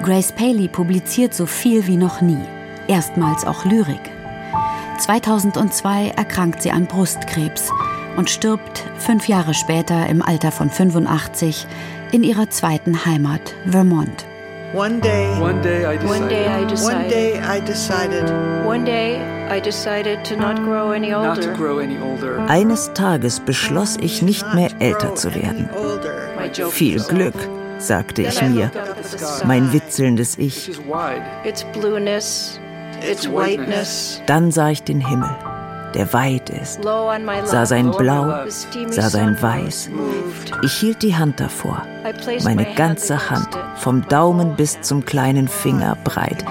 Grace 0.03 0.33
Paley 0.33 0.67
publiziert 0.67 1.35
so 1.35 1.47
viel 1.47 1.87
wie 1.87 1.97
noch 1.97 2.21
nie, 2.21 2.43
erstmals 2.89 3.47
auch 3.47 3.65
Lyrik. 3.65 4.11
2002 4.99 6.09
erkrankt 6.17 6.63
sie 6.63 6.73
an 6.73 6.87
Brustkrebs 6.87 7.71
und 8.17 8.29
stirbt 8.29 8.85
fünf 8.99 9.29
Jahre 9.29 9.55
später 9.55 10.07
im 10.09 10.21
Alter 10.21 10.51
von 10.51 10.69
85 10.69 11.67
in 12.11 12.25
ihrer 12.25 12.51
zweiten 12.51 13.07
Heimat 13.07 13.55
Vermont. 13.67 14.27
One 14.73 14.99
day, 15.01 15.29
one 15.41 15.61
day 15.61 15.87
I 15.87 15.97
decided. 15.97 16.21
One 16.21 16.29
day 16.29 16.47
I 16.47 16.65
decided. 16.67 16.97
One 16.97 17.09
day 17.09 17.41
I 17.41 17.61
decided. 17.61 18.67
One 18.67 18.85
day 18.85 19.34
I 19.51 19.61
decided 19.61 20.25
to 20.25 20.37
not 20.37 20.57
grow 20.57 20.93
any 20.93 21.13
older. 21.13 21.29
Not 21.29 21.43
to 21.43 21.53
grow 21.53 21.79
any 21.79 21.99
older. 21.99 22.39
Eines 22.49 22.93
Tages 22.95 23.41
beschloss 23.41 23.97
ich 24.01 24.23
nicht 24.23 24.55
mehr 24.55 24.71
älter 24.81 25.15
zu 25.15 25.35
werden. 25.35 25.69
Viel 26.71 27.01
Glück, 27.03 27.35
sagte 27.79 28.23
ich 28.23 28.43
mir, 28.43 28.71
mein 29.45 29.73
witzelndes 29.73 30.39
Ich. 30.39 30.71
Its 31.45 31.65
blueness, 31.73 32.61
dann 34.27 34.51
sah 34.51 34.71
ich 34.71 34.83
den 34.83 35.07
Himmel, 35.07 35.31
der 35.95 36.13
weit 36.13 36.51
ist, 36.51 36.81
sah 37.45 37.67
sein 37.67 37.91
Blau, 37.91 38.47
sah 38.89 39.11
sein 39.11 39.37
Weiß. 39.41 39.91
Ich 40.63 40.73
hielt 40.73 41.03
die 41.03 41.17
Hand 41.17 41.41
davor, 41.41 41.83
meine 42.45 42.67
ganze 42.75 43.31
Hand, 43.31 43.49
vom 43.77 44.07
Daumen 44.09 44.57
bis 44.57 44.81
zum 44.81 45.05
kleinen 45.05 45.49
Finger 45.49 45.97
breit. 46.03 46.45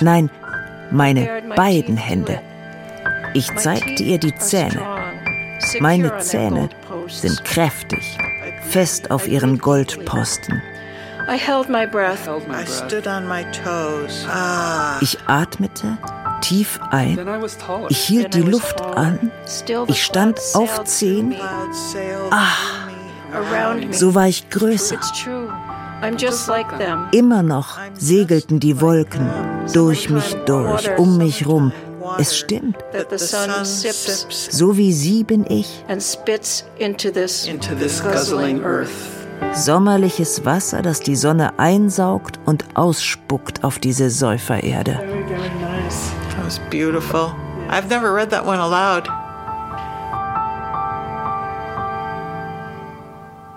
Nein, 0.00 0.30
meine 0.92 1.42
beiden 1.56 1.96
Hände. 1.96 2.40
Ich 3.34 3.54
zeigte 3.56 4.02
ihr 4.02 4.18
die 4.18 4.34
Zähne. 4.36 4.80
Meine 5.80 6.18
Zähne 6.18 6.68
sind 7.08 7.44
kräftig, 7.44 8.18
fest 8.68 9.10
auf 9.10 9.26
ihren 9.26 9.58
Goldposten. 9.58 10.62
I 11.28 11.36
held 11.38 11.68
my 11.68 11.86
breath. 11.86 12.28
I 12.28 12.66
stood 12.66 13.06
on 13.06 13.26
my 13.28 13.44
toes. 13.52 14.26
Ah. 14.28 14.98
Ich 15.00 15.16
atmete 15.26 15.96
tief 16.42 16.80
ein. 16.90 17.18
Ich 17.88 17.98
hielt 17.98 18.34
die 18.34 18.42
Luft 18.42 18.80
an. 18.82 19.30
Ich 19.86 20.04
stand 20.04 20.38
auf 20.54 20.84
Zehen. 20.84 21.34
Ach, 22.30 22.88
so 23.92 24.14
war 24.14 24.26
ich 24.28 24.50
größer. 24.50 24.98
Immer 27.12 27.42
noch 27.42 27.78
segelten 27.94 28.60
die 28.60 28.80
Wolken 28.80 29.30
durch 29.72 30.10
mich 30.10 30.34
durch, 30.46 30.90
um 30.98 31.18
mich 31.18 31.46
rum. 31.46 31.72
Es 32.18 32.36
stimmt. 32.36 32.76
So 34.50 34.76
wie 34.76 34.92
sie 34.92 35.24
bin 35.24 35.46
ich. 35.48 35.84
Sommerliches 39.54 40.44
Wasser, 40.44 40.82
das 40.82 41.00
die 41.00 41.16
Sonne 41.16 41.58
einsaugt 41.58 42.38
und 42.46 42.64
ausspuckt 42.74 43.64
auf 43.64 43.78
diese 43.78 44.10
Säufererde. 44.10 45.00
That 46.34 46.44
was 46.44 46.58
beautiful. 46.70 47.34
I've 47.68 47.88
never 47.88 48.14
read 48.14 48.30
that 48.30 48.46
one 48.46 48.58
aloud. 48.58 49.08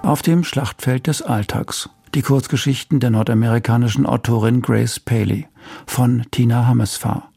Auf 0.03 0.21
dem 0.21 0.43
Schlachtfeld 0.43 1.07
des 1.07 1.21
Alltags. 1.21 1.89
Die 2.15 2.21
Kurzgeschichten 2.21 3.01
der 3.01 3.09
nordamerikanischen 3.09 4.05
Autorin 4.05 4.61
Grace 4.61 5.01
Paley 5.01 5.47
von 5.85 6.23
Tina 6.31 6.65
Hammesfahr. 6.65 7.29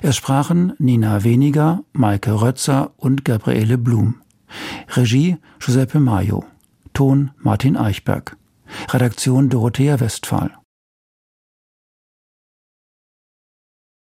Es 0.00 0.14
sprachen 0.14 0.74
Nina 0.78 1.24
Weniger, 1.24 1.82
Maike 1.92 2.40
Rötzer 2.40 2.92
und 2.96 3.24
Gabriele 3.24 3.78
Blum. 3.78 4.22
Regie 4.90 5.38
Giuseppe 5.58 5.98
Maio. 5.98 6.44
Ton 6.92 7.32
Martin 7.38 7.76
Eichberg. 7.76 8.36
Redaktion 8.92 9.48
Dorothea 9.48 9.98
Westphal. 9.98 10.52